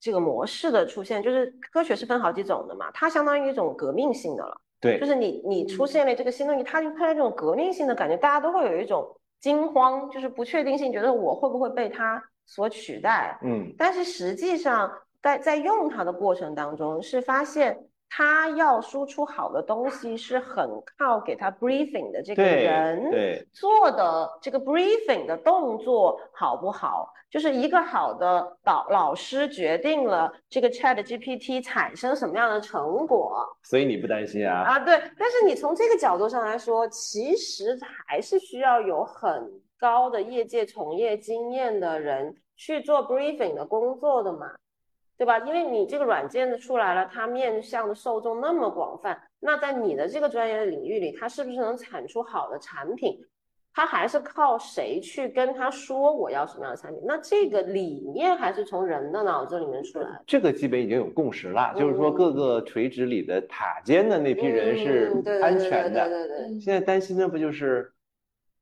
[0.00, 9.06] 这个模式的出现，就是科学是分好几种的嘛，它相当于一种革命性的了，对就是你你出现了这个新东西，它就出现这种革命性的感觉，大家都会有一种
[9.38, 13.38] 惊慌，就是不确定性，觉得我会不会被它所取代。
[13.42, 14.90] 嗯，但是实际上，
[15.20, 17.78] 在在用它的过程当中，是发现
[18.08, 33.44] 它要输出好的东西是很靠给他 briefing 的这个人对做的这个 briefing 的动作好不好，就是一个好的导老师决定了这个 Chat GPT 产生什么样的成果。
[33.62, 34.62] 所以你不担心啊？
[34.62, 44.52] 啊，对，但是你从这个角度上来说，其实还是需要有很高的业界从业经验的人去做 briefing 的工作的嘛，
[45.18, 45.38] 对吧？
[45.40, 53.18] 因为你这个软件的出来了，它面向的受众那么广泛，那在你的这个专业的领域里，它是不是能产出好的产品？
[53.78, 57.02] 它还是靠谁去跟他说我要什么样的产品？
[57.06, 60.24] 那这个理念还是从人的脑子里面出来的。
[60.26, 66.08] 这个基本已经有共识了，就是说嗯各个垂直里的塔尖的那批人是嗯对对安对对全的。
[66.08, 66.60] 对对对。
[66.60, 67.92] 现在担心的不就是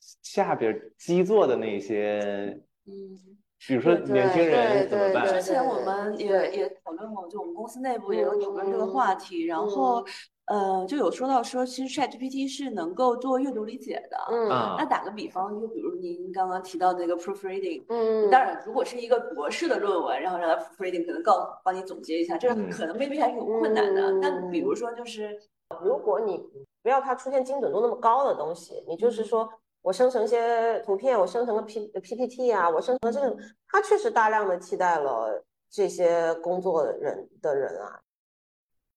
[0.00, 3.36] 下边基座的那些，嗯。
[3.66, 5.26] 比如说年轻人对对怎么办？
[5.26, 10.04] 之前我们也也讨论过，就我们公司内部也有讨论这个话题，然后
[10.46, 14.18] 呃，就有说到说，其实 ChatGPT 是能够做阅读理解的。
[14.30, 24.20] 嗯，那打个比方，就比如您刚刚提到那个 proofreading，嗯，当然，如果是一个博士的论文，然后让他 proofreading，可能告帮你总结一下，这个可能未必还是有困难的。
[24.20, 25.40] 但比如说，就是
[25.82, 26.38] 如果你
[26.82, 29.48] 不要它出现精准度那么高的东西，你就是说
[29.84, 33.36] 我生成一些图片，我生成个 P PPT 啊，我生成这个，
[33.68, 38.00] 它确实大量的替代了这些工作人的人啊。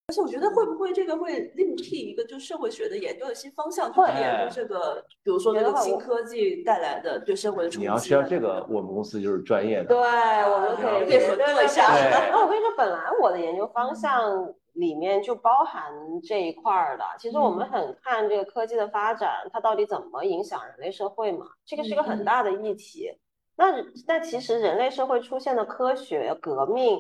[0.09, 7.79] 而且我觉得会不会这个会另辟一个就社会学的研究的新方向，去研究这个，比如说这个新科技带来的对社会的冲击。
[7.79, 9.89] 你要需要这个，我们公司就是专业的。
[9.89, 11.83] 对，我们可以合作一下。
[12.31, 15.91] 那我跟你说，本来我的研究方向里面就包含
[16.23, 17.03] 这一块儿的。
[17.19, 21.45] 其实我们很看这个科技的发展，它到底怎么影响人类社会嘛？
[21.65, 23.11] 这个是一个很大的议题。
[23.57, 23.73] 那
[24.07, 26.97] 那其实人类社会出现的科学革命。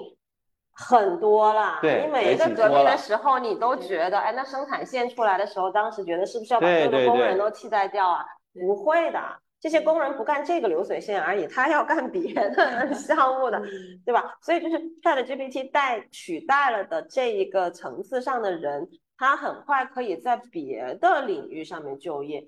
[0.79, 8.23] 很多啦，你每一个革命的时候，你都觉得，哎，那生产线出来的时候，当时觉得是不是要把所有的工人都替代掉啊？
[8.53, 9.19] 不会的，
[9.59, 13.59] 这些工人不干这个流水线而已，他要干别的 项目的，
[14.05, 14.35] 对吧？
[14.41, 22.47] 所以就是 ChatGPT 代取代了的这一个层次上的人，他很快可以在别的领域上面就业。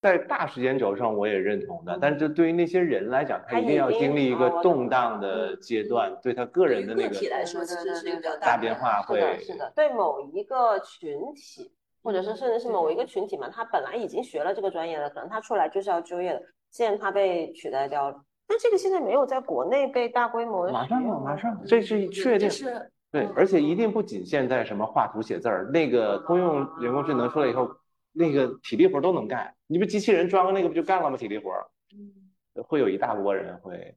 [0.00, 9.02] 在大时间轴上，我也认同的，但是就对于那些人来讲，他一定要经历一个动荡的阶段，对他个人的那个体来说，其实是一个比较大变化。
[9.02, 18.16] 会是的，对某一个群体，或者是甚至是某一个群体嘛，他本来已经学了这个专业的，可能他出来就是要就业的，现在他被取代掉了。
[18.46, 22.48] 但这个现在没有在国内被大规模的马上马上，这是确定。
[22.48, 22.88] 是。
[23.10, 27.68] 对，而且一定不仅限在什么画图写字儿，那个通用人工智能出来以后。
[28.12, 31.16] 那个体力活都能干，你不机器人装个那个不就干了吗？
[31.16, 31.52] 体力活，
[31.92, 33.96] 嗯，会有一大波人会。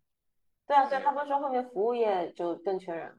[0.68, 3.12] 对啊，所以他们说后面服务业就更缺人。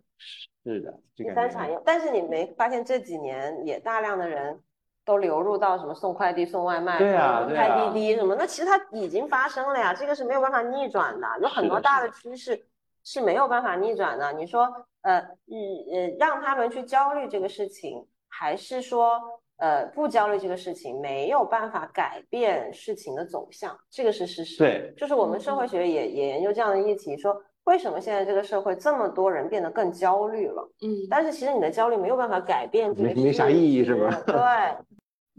[0.64, 1.80] 是的，第三产业。
[1.84, 4.62] 但是你没发现这几年也大量的人
[5.05, 8.36] 都流入到什么送快递、送外卖、对啊，开滴滴什么？
[8.38, 12.64] 那其实它已经发生了呀，这个是没有办法逆转的，有很多大的趋势
[13.03, 14.32] 是没有办法逆转的。
[14.34, 19.20] 你说，呃，呃，让他们去焦虑这个事情，还是说？
[19.63, 24.59] 呃，不焦虑这个事情没有办法改变事情的走向，这个是事实。
[24.59, 30.69] 对，就是我们社会学也也研究这样的议题，说为什么现在这个社会这么多人变得更焦虑了？
[30.83, 34.11] 嗯，但是其实你的焦虑没有办法改变这个，没没啥意义是吧？
[34.27, 34.35] 对，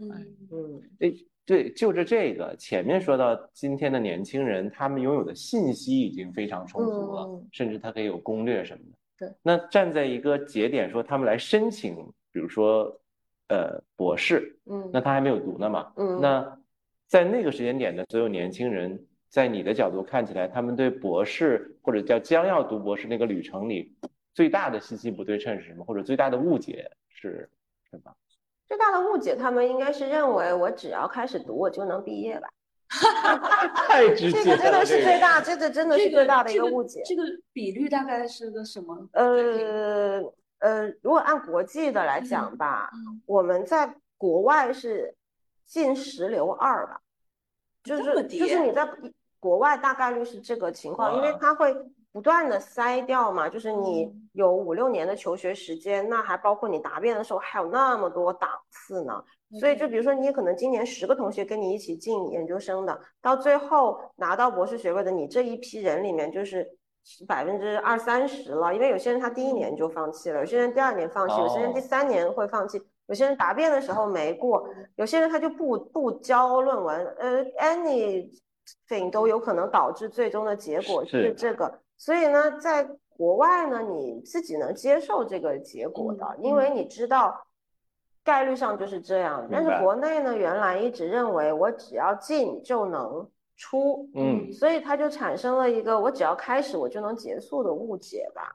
[0.00, 0.10] 嗯
[0.50, 1.12] 嗯， 哎，
[1.44, 9.26] 对，就着这个前面说到今天的年轻人，他们拥有的信息已经非常充足了，甚至他可以有攻略什么的。
[9.26, 11.94] 对，那站在一个节点说他们来申请，
[12.32, 12.90] 比如说。
[13.48, 16.58] 呃，博士，嗯，那他还没有读呢嘛，嗯，那
[17.06, 23.94] 在那个时间点的所有年轻人，在你的角度看起来，他们对博士或者叫将要读博士那个旅程里，
[24.32, 25.84] 最大的信息不对称是什么？
[25.84, 27.48] 或者最大的误解是
[27.90, 28.10] 什么？
[28.66, 32.48] 最大的误解，他们应该是认为我只要开始读，我就能毕业吧？
[33.88, 37.02] 太直接了，这个真的是最大，这个真的是最大的一个误解。
[37.04, 37.22] 这个
[37.52, 39.06] 比率大概是个什么？
[39.12, 40.22] 呃。
[40.64, 42.90] 呃，如果按国际的来讲吧，
[43.26, 45.14] 我们在国外是
[45.66, 46.98] 进十留二吧，
[47.82, 48.88] 就是就是你在
[49.38, 51.76] 国外大概率是这个情况，因为它会
[52.12, 59.22] 不断的筛掉嘛，就是你有五六年的求学时间，那还包括你答辩的时候还有那么多档次呢，
[59.60, 66.78] 所以就比如说你可能今年十个同学跟你一起进研究生的，到最后拿到博士学位的你这一批人里面就是。
[67.28, 81.78] 百分之二三十了，因为有些人他第一年就放弃了，有些人第二年放弃，有些人第三年会放弃，有些人答辩的时候没过，有些人他就不不交论文，呃，anything 都有可能导致最终的结果是这个。
[81.98, 87.46] 所以呢，在国外呢，你自己能接受这个结果的，因为你知道
[88.24, 89.46] 概率上就是这样。
[89.52, 93.28] 但是国内呢，原来一直认为我只要进就能。
[93.56, 98.52] 出，嗯，所以它就产生了一个我只要开始我就能结束的误解吧。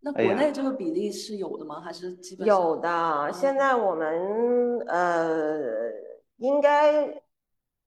[0.00, 1.80] 那国内这个比例是有的吗？
[1.80, 3.30] 还是基本有的？
[3.32, 5.60] 现在我们呃
[6.36, 7.04] 应该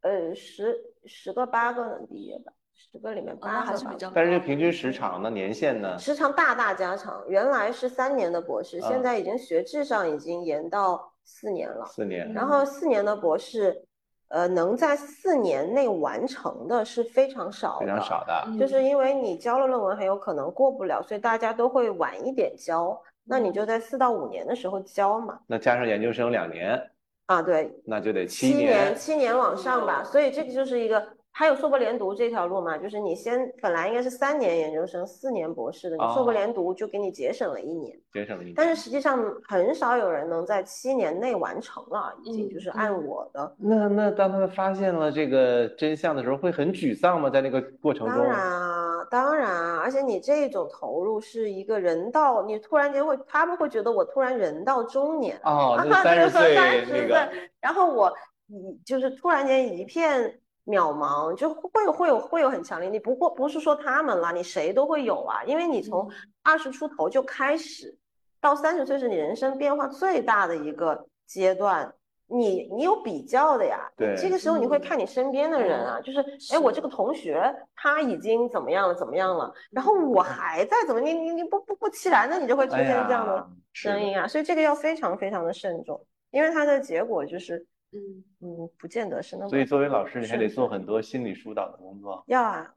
[0.01, 4.11] 呃十十个八个能毕业吧，十个里面八还是比较。
[4.13, 5.29] 但是平均时长呢？
[5.31, 5.97] 年限呢？
[5.97, 11.85] 时长大大加长，原来是三年的博士，现在已经学制上已经延到四年了。
[11.85, 12.31] 四年。
[12.33, 13.85] 然后四年的博士。
[14.31, 22.97] 呃，能在四年内完成的是非常少的，非常少的，就是因为你交了论文很有可能过不了，所以大家都会晚一点交。
[23.23, 25.37] 那你就在四到五年的时候交嘛。
[25.47, 26.81] 那加上研究生两年
[27.27, 30.03] 啊，对，那就得七年，七年往上吧。
[30.03, 38.53] 所以这个就是一个还有硕博连读这条路嘛，就是你先本来应该是三年研究生，四年博士的，你硕博连读就给你节省了一年，节省了一年。
[38.55, 39.17] 但是实际上
[39.47, 43.55] 很少有人能在七年内完成了，已经就是按我的。
[43.57, 47.29] 那那当他们发现了这个真相的时候，会很沮丧吗？
[47.29, 48.17] 在那个过程中？
[48.17, 56.55] 当然啊，当然啊，而且你这种投入是一个人到，你突然间会，他们会觉得我突然人到中年哦， 三十岁
[56.91, 57.27] 那个，
[57.61, 58.13] 然后我
[58.47, 60.37] 一就是突然间一片。
[60.63, 66.07] 渺茫就会会有会有很强烈，你不过不是说他们了，你谁都会有啊，因为你从
[66.43, 67.97] 二十出头就开始，
[68.39, 71.91] 到三十岁是你人生变化最大的一个阶段，
[72.27, 85.99] 你你有比较的呀，对，这个时候你会看你身边的人啊，就是哎我这个同学他已经怎么样了怎么样了，然后我还在怎么你你你不不不其然的你就会出现这样的声音啊，所以这个要非常非常的慎重，
[86.29, 87.65] 因为它的结果就是。
[87.93, 89.49] 嗯嗯，不见得是那么。
[89.49, 92.23] 所以作为老师，你还得做很多心理疏导的工作。
[92.27, 92.73] 要啊，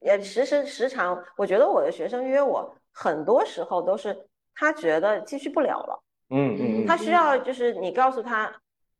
[0.00, 6.02] 也时时时常，我觉得我的学生约我，很多时候都是他觉得继续不了了。
[6.30, 6.86] 嗯嗯。
[6.86, 8.50] 他需要就是你告诉他，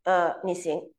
[0.04, 0.92] 呃，你行，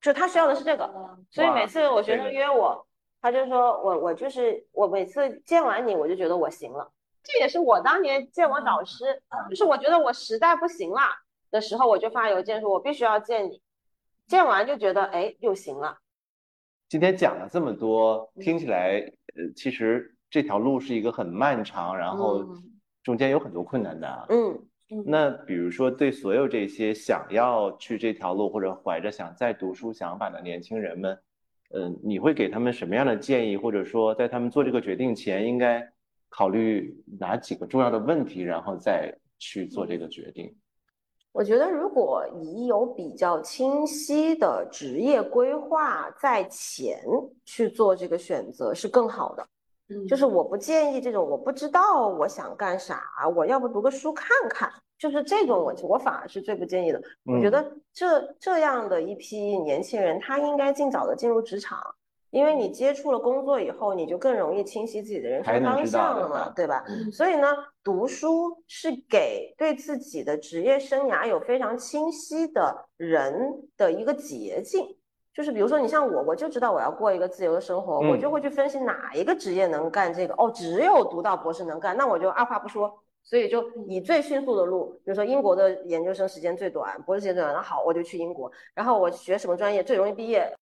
[0.00, 1.16] 就他需要的是这个。
[1.30, 2.86] 所以每次我学生约我，
[3.22, 6.92] 他就说我我就是我每次见完你，我就觉得我行了。
[7.22, 11.00] 这也是我当年见我导师，就是我觉得我实在不行了。
[11.54, 13.62] 的时候我就发邮件说，我必须要见你，
[14.26, 15.96] 见完就觉得哎又行了。
[16.88, 18.98] 今天讲了这么多，听起来
[19.36, 22.44] 呃其实这条路是一个很漫长，然后
[23.04, 24.26] 中间有很多困难的。
[24.30, 24.60] 嗯，
[25.06, 31.16] 那比如说对所有这些想要去这条路或者怀着想再读书想法的年轻人们，
[31.72, 33.56] 嗯，你会给他们什么样的建议？
[33.56, 35.88] 或者说在他们做这个决定前应该
[36.28, 40.52] 考虑哪几个重要的问题，然后再去做这个决定？
[41.34, 47.04] 我觉得，如果已有比较清晰的职业规划在前
[47.44, 49.44] 去做这个选择是更好的。
[49.88, 53.02] 嗯，就是我不建议这种我不知道我想干啥，
[53.34, 57.02] 我要不读个书看看，就是这种我我反而是最不建议的。
[57.24, 61.80] 我觉得这这样的一批年轻人，他应该尽早的进入职场。
[62.30, 66.84] 因为你接触了工作以后，你就更容易清晰自己的人生方向了嘛，对吧？
[67.12, 67.46] 所以呢，
[67.84, 74.96] 读书是给对自己的职业生涯有非常清晰的人的一个捷径。
[75.34, 80.34] 就是比如说，你像我，我就知道我要过一个自由的生活，我就会去分析哪一个职业能干这个。
[80.34, 88.50] 哦，只有读到博士能干，那我就二话不说，所以就以最迅速的路，比如说英国的研究生时间最短，博士时间最短，那好，我就去英国。
[88.74, 90.56] 然后我学什么专业最容易毕业？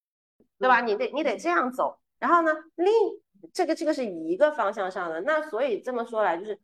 [0.59, 0.81] 对吧？
[0.81, 2.91] 你得你得这样走，然后呢，另
[3.53, 5.21] 这个这个是一个方向上的。
[5.21, 6.59] 那所以这么说来，就是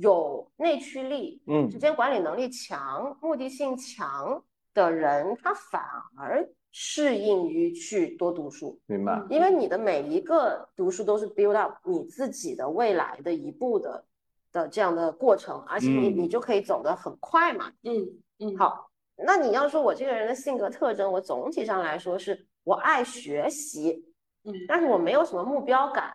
[0.00, 4.42] 有内驱力，嗯，时间管理能力强、目的性强
[4.74, 5.82] 的人，他反
[6.16, 8.78] 而适应于去多读书。
[8.86, 9.22] 明白？
[9.30, 14.04] 因为你的每一个读书都是 build up 你自己的未来的一步的
[14.52, 17.70] 的这样的过程，而且你你就可以走得很快嘛。
[17.82, 18.06] 嗯
[18.40, 18.56] 嗯。
[18.56, 22.46] 好，那你要说我这个人的性格特征，我总体上来说是。
[22.64, 24.04] 我爱学习，
[24.44, 26.14] 嗯，但是我没有什么目标感。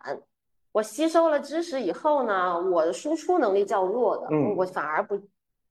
[0.72, 5.20] 我吸收了知识以后呢，我的输出能力较弱的，嗯，我反而不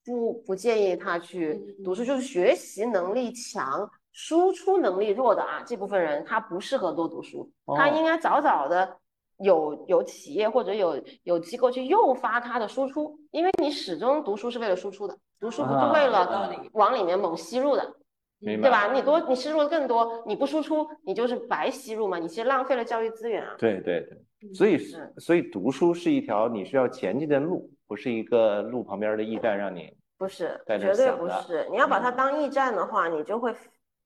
[0.05, 2.03] 不不建议他去读书。
[2.03, 8.97] 就是学习能力强、输出能力弱的啊，这部分人他不适合多读书，他应该早早的
[9.37, 17.93] 有有企业或者有有机构去诱发他的输出，因为你始终读书是为了输出的，读书不是为了往里面猛吸入的。
[18.39, 18.93] 对吧？
[18.93, 22.19] 你多，你吸入的更多，你不输出，你就是白吸入嘛。
[22.19, 23.55] 你其实浪费了教育资源啊。
[23.57, 24.09] 对对对，
[24.53, 24.77] 所以
[25.17, 31.67] 所以读书是一条你需要前进的路，不是一个路旁边的驿站让你不是，绝对不是。
[31.71, 33.53] 你要把它当驿站的话，你就会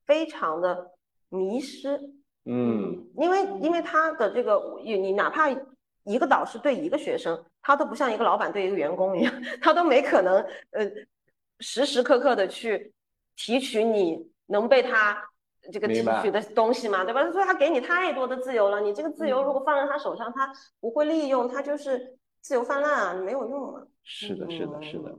[0.05, 0.91] 非常的
[1.29, 1.99] 迷失。
[2.45, 5.49] 嗯，因为因为他的这个，你哪怕
[6.03, 10.35] 一个导师对一个学生，他都不像一个老板对一个员工一样， 他都没可能
[10.71, 10.89] 呃
[11.59, 12.91] 时时刻刻的去。
[13.37, 15.19] 提取你能被他
[15.71, 17.29] 这个提取的东西嘛，对吧？
[17.31, 23.83] 所以他给你太多的自由了，你这个自由如果放在他手上，他不会利用，他就是自由泛滥啊，没有用啊。
[24.03, 25.09] 是的，是的，是的。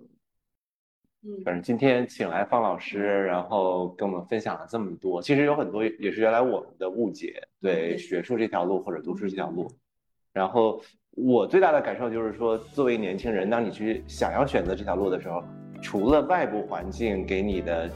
[1.24, 9.70] 嗯，反正今天请来方老师，然后跟我们分享了这么多，其实有很多也是原来我们的误解，对学术这条路或者读书这条路。
[10.32, 10.80] 然后
[11.10, 15.42] 我最大的感受就是说，作为年轻人，当你去想要选择这条路的时候。
[15.84, 17.90] 除了外部环境给你的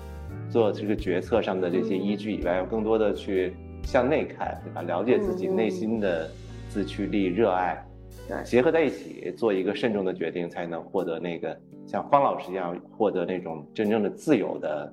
[0.51, 4.82] 做这个决策上的这些依据以外，要更多的去向内看，对吧？
[4.82, 6.30] 了解自己内心的
[6.68, 7.84] 自驱力、热爱，
[8.28, 14.92] 对，结合在一起做一个慎重的决定，才能获得那个像方老师一样获得那种真正的自由的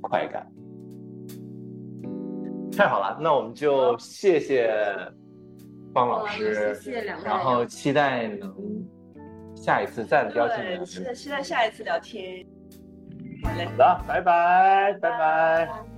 [0.00, 0.46] 快感。
[2.76, 4.68] 太好了，那我们就谢谢
[5.92, 8.52] 方老师，谢谢两位，然后期待能
[9.54, 10.84] 下一次再邀请你。
[10.84, 12.44] 期待期待下一次聊天。
[13.44, 15.93] 好嘞，好的，拜拜，拜拜。